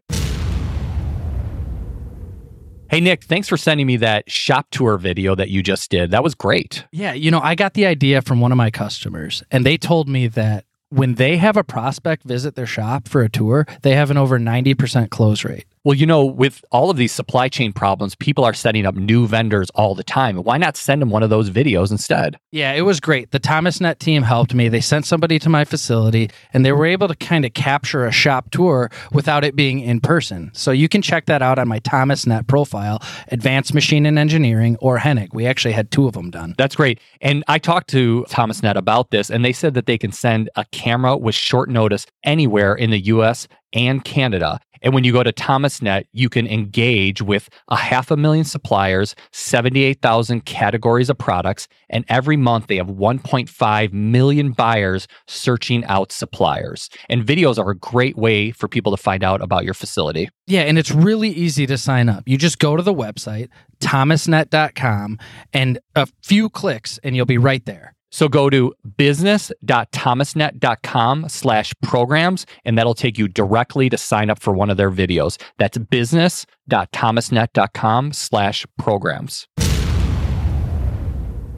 Hey, 2.90 3.00
Nick, 3.00 3.24
thanks 3.24 3.48
for 3.48 3.58
sending 3.58 3.86
me 3.86 3.98
that 3.98 4.30
shop 4.30 4.68
tour 4.70 4.96
video 4.96 5.34
that 5.34 5.50
you 5.50 5.62
just 5.62 5.90
did. 5.90 6.10
That 6.10 6.24
was 6.24 6.34
great. 6.34 6.86
Yeah, 6.90 7.12
you 7.12 7.30
know, 7.30 7.40
I 7.40 7.54
got 7.54 7.74
the 7.74 7.84
idea 7.84 8.22
from 8.22 8.40
one 8.40 8.50
of 8.50 8.56
my 8.56 8.70
customers, 8.70 9.42
and 9.50 9.66
they 9.66 9.76
told 9.76 10.08
me 10.08 10.26
that 10.28 10.64
when 10.88 11.16
they 11.16 11.36
have 11.36 11.58
a 11.58 11.64
prospect 11.64 12.24
visit 12.24 12.54
their 12.54 12.66
shop 12.66 13.06
for 13.06 13.20
a 13.20 13.28
tour, 13.28 13.66
they 13.82 13.94
have 13.94 14.10
an 14.10 14.16
over 14.16 14.38
90% 14.38 15.10
close 15.10 15.44
rate. 15.44 15.66
Well, 15.88 15.96
you 15.96 16.04
know, 16.04 16.22
with 16.22 16.62
all 16.70 16.90
of 16.90 16.98
these 16.98 17.12
supply 17.12 17.48
chain 17.48 17.72
problems, 17.72 18.14
people 18.14 18.44
are 18.44 18.52
setting 18.52 18.84
up 18.84 18.94
new 18.94 19.26
vendors 19.26 19.70
all 19.70 19.94
the 19.94 20.04
time. 20.04 20.36
Why 20.36 20.58
not 20.58 20.76
send 20.76 21.00
them 21.00 21.08
one 21.08 21.22
of 21.22 21.30
those 21.30 21.48
videos 21.48 21.90
instead? 21.90 22.38
Yeah, 22.52 22.74
it 22.74 22.82
was 22.82 23.00
great. 23.00 23.30
The 23.30 23.40
ThomasNet 23.40 23.98
team 23.98 24.22
helped 24.22 24.52
me. 24.52 24.68
They 24.68 24.82
sent 24.82 25.06
somebody 25.06 25.38
to 25.38 25.48
my 25.48 25.64
facility 25.64 26.28
and 26.52 26.62
they 26.62 26.72
were 26.72 26.84
able 26.84 27.08
to 27.08 27.14
kind 27.14 27.46
of 27.46 27.54
capture 27.54 28.04
a 28.04 28.12
shop 28.12 28.50
tour 28.50 28.90
without 29.12 29.44
it 29.44 29.56
being 29.56 29.80
in 29.80 30.00
person. 30.00 30.50
So 30.52 30.72
you 30.72 30.90
can 30.90 31.00
check 31.00 31.24
that 31.24 31.40
out 31.40 31.58
on 31.58 31.68
my 31.68 31.80
ThomasNet 31.80 32.48
profile, 32.48 33.00
Advanced 33.28 33.72
Machine 33.72 34.04
and 34.04 34.18
Engineering 34.18 34.76
or 34.82 34.98
Hennig. 34.98 35.32
We 35.32 35.46
actually 35.46 35.72
had 35.72 35.90
two 35.90 36.06
of 36.06 36.12
them 36.12 36.30
done. 36.30 36.54
That's 36.58 36.76
great. 36.76 37.00
And 37.22 37.44
I 37.48 37.58
talked 37.58 37.88
to 37.92 38.26
ThomasNet 38.28 38.76
about 38.76 39.10
this, 39.10 39.30
and 39.30 39.42
they 39.42 39.54
said 39.54 39.72
that 39.72 39.86
they 39.86 39.96
can 39.96 40.12
send 40.12 40.50
a 40.54 40.66
camera 40.66 41.16
with 41.16 41.34
short 41.34 41.70
notice 41.70 42.04
anywhere 42.24 42.74
in 42.74 42.90
the 42.90 43.00
US 43.06 43.48
and 43.72 44.04
Canada. 44.04 44.60
And 44.82 44.94
when 44.94 45.04
you 45.04 45.12
go 45.12 45.22
to 45.22 45.32
ThomasNet, 45.32 46.04
you 46.12 46.28
can 46.28 46.46
engage 46.46 47.22
with 47.22 47.48
a 47.68 47.76
half 47.76 48.10
a 48.10 48.16
million 48.16 48.44
suppliers, 48.44 49.14
78,000 49.32 50.44
categories 50.44 51.10
of 51.10 51.18
products, 51.18 51.68
and 51.90 52.04
every 52.08 52.36
month 52.36 52.66
they 52.66 52.76
have 52.76 52.88
1.5 52.88 53.92
million 53.92 54.52
buyers 54.52 55.08
searching 55.26 55.84
out 55.84 56.12
suppliers. 56.12 56.88
And 57.08 57.24
videos 57.24 57.58
are 57.58 57.70
a 57.70 57.76
great 57.76 58.16
way 58.16 58.50
for 58.50 58.68
people 58.68 58.94
to 58.96 59.02
find 59.02 59.24
out 59.24 59.42
about 59.42 59.64
your 59.64 59.74
facility. 59.74 60.28
Yeah, 60.46 60.62
and 60.62 60.78
it's 60.78 60.90
really 60.90 61.28
easy 61.28 61.66
to 61.66 61.76
sign 61.76 62.08
up. 62.08 62.24
You 62.26 62.38
just 62.38 62.58
go 62.58 62.76
to 62.76 62.82
the 62.82 62.94
website, 62.94 63.48
thomasnet.com, 63.80 65.18
and 65.52 65.78
a 65.94 66.06
few 66.22 66.48
clicks 66.48 66.98
and 67.02 67.14
you'll 67.14 67.26
be 67.26 67.38
right 67.38 67.64
there. 67.64 67.94
So 68.10 68.28
go 68.28 68.50
to 68.50 68.74
business.thomasnet.com 68.96 71.28
slash 71.28 71.72
programs, 71.82 72.46
and 72.64 72.78
that'll 72.78 72.94
take 72.94 73.18
you 73.18 73.28
directly 73.28 73.88
to 73.90 73.98
sign 73.98 74.30
up 74.30 74.40
for 74.40 74.52
one 74.52 74.70
of 74.70 74.76
their 74.76 74.90
videos. 74.90 75.40
That's 75.58 75.78
business.thomasnet.com 75.78 78.12
slash 78.12 78.66
programs. 78.78 79.46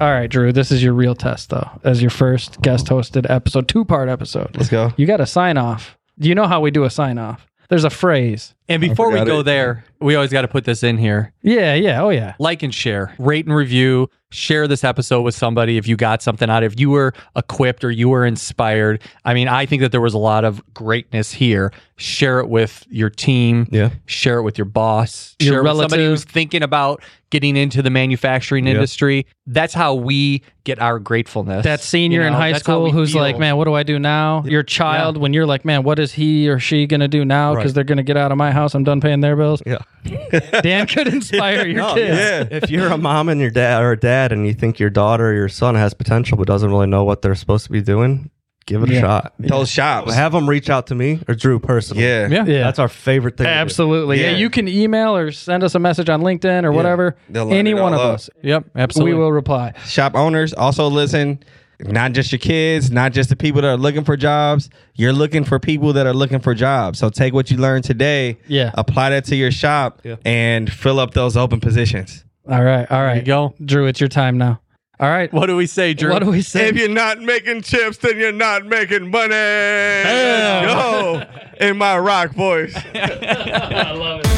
All 0.01 0.11
right, 0.11 0.31
Drew, 0.31 0.51
this 0.51 0.73
is 0.73 0.83
your 0.83 0.95
real 0.95 1.15
test, 1.15 1.51
though, 1.51 1.69
as 1.85 2.01
your 2.01 2.11
first 2.11 2.63
guest 2.63 2.87
hosted 2.87 3.29
episode, 3.29 3.69
two 3.69 3.85
part 3.85 4.09
episode. 4.09 4.57
Let's 4.57 4.71
go. 4.71 4.95
You 4.97 5.07
got 5.07 5.21
a 5.21 5.27
sign 5.27 5.59
off. 5.59 5.99
Do 6.19 6.31
you 6.31 6.35
know 6.35 6.47
how 6.47 6.61
we 6.61 6.71
do 6.71 6.85
a 6.85 6.91
sign 6.91 7.19
off? 7.19 7.47
There's 7.69 7.85
a 7.85 7.91
phrase. 7.91 8.55
And 8.67 8.81
before 8.81 9.13
we 9.13 9.23
go 9.25 9.41
it. 9.41 9.43
there, 9.43 9.85
we 10.01 10.15
always 10.15 10.33
got 10.33 10.41
to 10.43 10.49
put 10.49 10.65
this 10.65 10.83
in 10.83 10.97
here. 10.97 11.35
Yeah, 11.43 11.75
yeah, 11.75 12.03
oh 12.03 12.09
yeah. 12.09 12.35
Like 12.39 12.63
and 12.63 12.75
share, 12.75 13.15
rate 13.19 13.45
and 13.45 13.55
review, 13.55 14.09
share 14.31 14.69
this 14.69 14.85
episode 14.85 15.23
with 15.23 15.35
somebody 15.35 15.77
if 15.77 15.87
you 15.89 15.97
got 15.97 16.23
something 16.23 16.49
out 16.49 16.63
of 16.63 16.73
if 16.73 16.81
you 16.81 16.91
were 16.91 17.13
equipped 17.37 17.83
or 17.85 17.91
you 17.91 18.09
were 18.09 18.25
inspired. 18.25 19.03
I 19.25 19.35
mean, 19.35 19.49
I 19.49 19.67
think 19.67 19.83
that 19.83 19.91
there 19.93 20.01
was 20.01 20.15
a 20.15 20.19
lot 20.19 20.45
of 20.45 20.63
greatness 20.73 21.33
here. 21.33 21.73
Share 21.97 22.41
it 22.41 22.49
with 22.49 22.87
your 22.89 23.11
team. 23.11 23.67
Yeah. 23.71 23.91
Share 24.07 24.39
it 24.39 24.43
with 24.43 24.57
your 24.57 24.65
boss. 24.65 25.37
Your 25.39 25.53
share 25.55 25.59
it 25.59 25.63
with 25.65 25.71
somebody 25.73 26.03
relative. 26.03 26.11
who's 26.11 26.25
thinking 26.25 26.63
about 26.63 27.03
getting 27.31 27.57
into 27.57 27.83
the 27.83 27.91
manufacturing 27.91 28.67
Yeah. 28.67 28.73
industry. 28.75 29.27
That's 29.47 29.75
how 29.75 29.95
we 29.95 30.43
get 30.65 30.81
our 30.81 30.99
gratefulness. 30.99 31.65
That 31.65 31.81
senior 31.81 32.23
You 32.23 32.27
in 32.29 32.33
high 32.33 32.55
school 32.55 32.91
who's 32.91 33.13
feel. 33.13 33.23
like, 33.23 33.39
man, 33.39 33.57
what 33.57 33.65
do 33.65 33.75
I 33.75 33.83
do 33.83 33.99
now? 33.99 34.43
Your 34.47 34.63
child, 34.63 35.17
when 35.17 35.33
you're 35.35 35.47
like, 35.47 35.65
man, 35.65 35.83
what 35.83 35.99
is 35.99 36.13
he 36.13 36.49
or 36.49 36.59
she 36.59 36.87
going 36.87 37.01
to 37.01 37.09
do 37.09 37.25
now? 37.25 37.55
Because 37.55 37.71
Right. 37.71 37.75
they're 37.77 37.85
going 37.85 37.99
to 37.99 38.03
get 38.03 38.17
out 38.17 38.33
of 38.33 38.39
my 38.39 38.51
house. 38.51 38.75
I'm 38.75 38.85
done 38.85 39.01
paying 39.01 39.21
their 39.21 39.37
bills. 39.37 39.63
Yeah. 39.67 39.79
Dan 40.63 40.87
could 40.87 41.07
inspire 41.09 41.67
your 41.69 41.77
No, 41.83 41.95
kids. 41.95 42.19
Yeah. 42.19 42.57
if 42.59 42.71
you're 42.71 42.89
a 42.89 42.99
mom 42.99 43.29
and 43.29 43.41
your 43.41 43.51
dad 43.51 43.83
or 43.83 43.93
a 43.93 43.97
dad 43.99 44.20
and 44.33 44.47
you 44.47 44.55
think 44.55 44.79
your 44.79 44.91
daughter 44.91 45.31
or 45.31 45.35
your 45.35 45.49
son 45.49 45.75
has 45.75 45.95
potential 45.95 46.37
but 46.39 46.47
doesn't 46.47 46.71
really 46.71 46.87
know 46.87 47.05
what 47.05 47.23
they're 47.23 47.35
supposed 47.35 47.65
to 47.67 47.73
be 47.73 47.81
doing, 47.81 48.31
give 48.67 48.83
it 48.83 48.91
Yeah. 48.91 48.99
a 48.99 49.01
shot. 49.01 49.33
Those 49.39 49.71
shops. 49.71 50.15
Have 50.15 50.33
them 50.33 50.49
reach 50.49 50.69
out 50.71 50.87
to 50.89 50.95
me 50.95 51.21
or 51.29 51.35
Drew 51.35 51.59
personally. 51.59 52.05
Yeah. 52.05 52.29
Yeah. 52.29 52.45
Yeah. 52.45 52.63
That's 52.65 52.79
our 52.79 52.89
favorite 52.89 53.37
thing. 53.37 53.47
to 53.47 53.51
do. 53.53 53.59
Absolutely. 53.59 54.21
Yeah. 54.21 54.31
Yeah. 54.31 54.37
you 54.37 54.51
can 54.51 54.69
email 54.69 55.17
or 55.17 55.33
send 55.33 55.65
us 55.65 55.75
a 55.75 55.79
message 55.79 56.09
on 56.09 56.21
LinkedIn 56.23 56.65
or 56.65 56.73
whatever. 56.73 57.17
They'll 57.29 57.47
line 57.47 57.57
Any 57.57 57.71
it 57.71 57.75
one 57.75 57.95
all 57.95 58.01
of 58.01 58.07
up. 58.11 58.15
us. 58.17 58.31
Yep, 58.43 58.65
absolutely. 58.77 59.15
We 59.15 59.19
will 59.21 59.33
reply. 59.33 59.73
Shop 59.87 60.15
owners 60.15 60.53
also 60.53 60.87
listen. 60.89 61.41
Not 61.83 62.13
just 62.13 62.31
your 62.31 62.39
kids, 62.39 62.91
not 62.91 63.13
just 63.15 63.31
the 63.31 63.37
people 63.37 63.63
that 63.63 63.69
are 63.69 63.77
looking 63.79 64.05
for 64.05 64.15
jobs. 64.15 64.69
You're 64.97 65.15
looking 65.15 65.45
for 65.45 65.59
people 65.59 65.95
that 65.95 66.07
are 66.07 66.13
looking 66.13 66.39
for 66.41 66.53
jobs. 66.55 66.99
So 66.99 67.09
take 67.09 67.33
what 67.33 67.51
you 67.51 67.57
learned 67.57 67.85
today, 67.85 68.37
Yeah. 68.47 68.71
apply 68.75 69.09
that 69.09 69.25
to 69.27 69.35
your 69.37 69.51
shop, 69.51 70.03
Yeah. 70.05 70.17
and 70.27 70.71
fill 70.71 71.01
up 71.01 71.15
those 71.15 71.39
open 71.39 71.59
positions. 71.59 72.23
All 72.51 72.65
right. 72.65 72.91
All 72.91 73.03
There 73.03 73.17
you 73.17 73.23
go. 73.23 73.55
Drew, 73.65 73.87
it's 73.87 74.01
your 74.01 74.09
time 74.09 74.37
now. 74.37 74.61
All 74.99 75.09
right. 75.09 75.33
What 75.33 75.47
do 75.47 75.57
we 75.57 75.67
say, 75.67 75.95
Drew? 75.95 76.11
What 76.11 76.23
do 76.23 76.31
we 76.31 76.43
say? 76.43 76.69
If 76.69 76.77
you're 76.77 76.89
not 76.89 77.21
making 77.21 77.63
chips, 77.63 77.97
then 77.99 78.19
you're 78.19 78.33
not 78.33 78.67
making 78.67 79.11
money. 79.11 79.31
Let's 79.31 80.75
go 80.75 81.23
in 81.61 81.79
my 81.79 81.97
rock 81.99 82.33
voice. 82.33 82.75
I 82.95 83.93
love 83.93 84.21
it. 84.21 84.30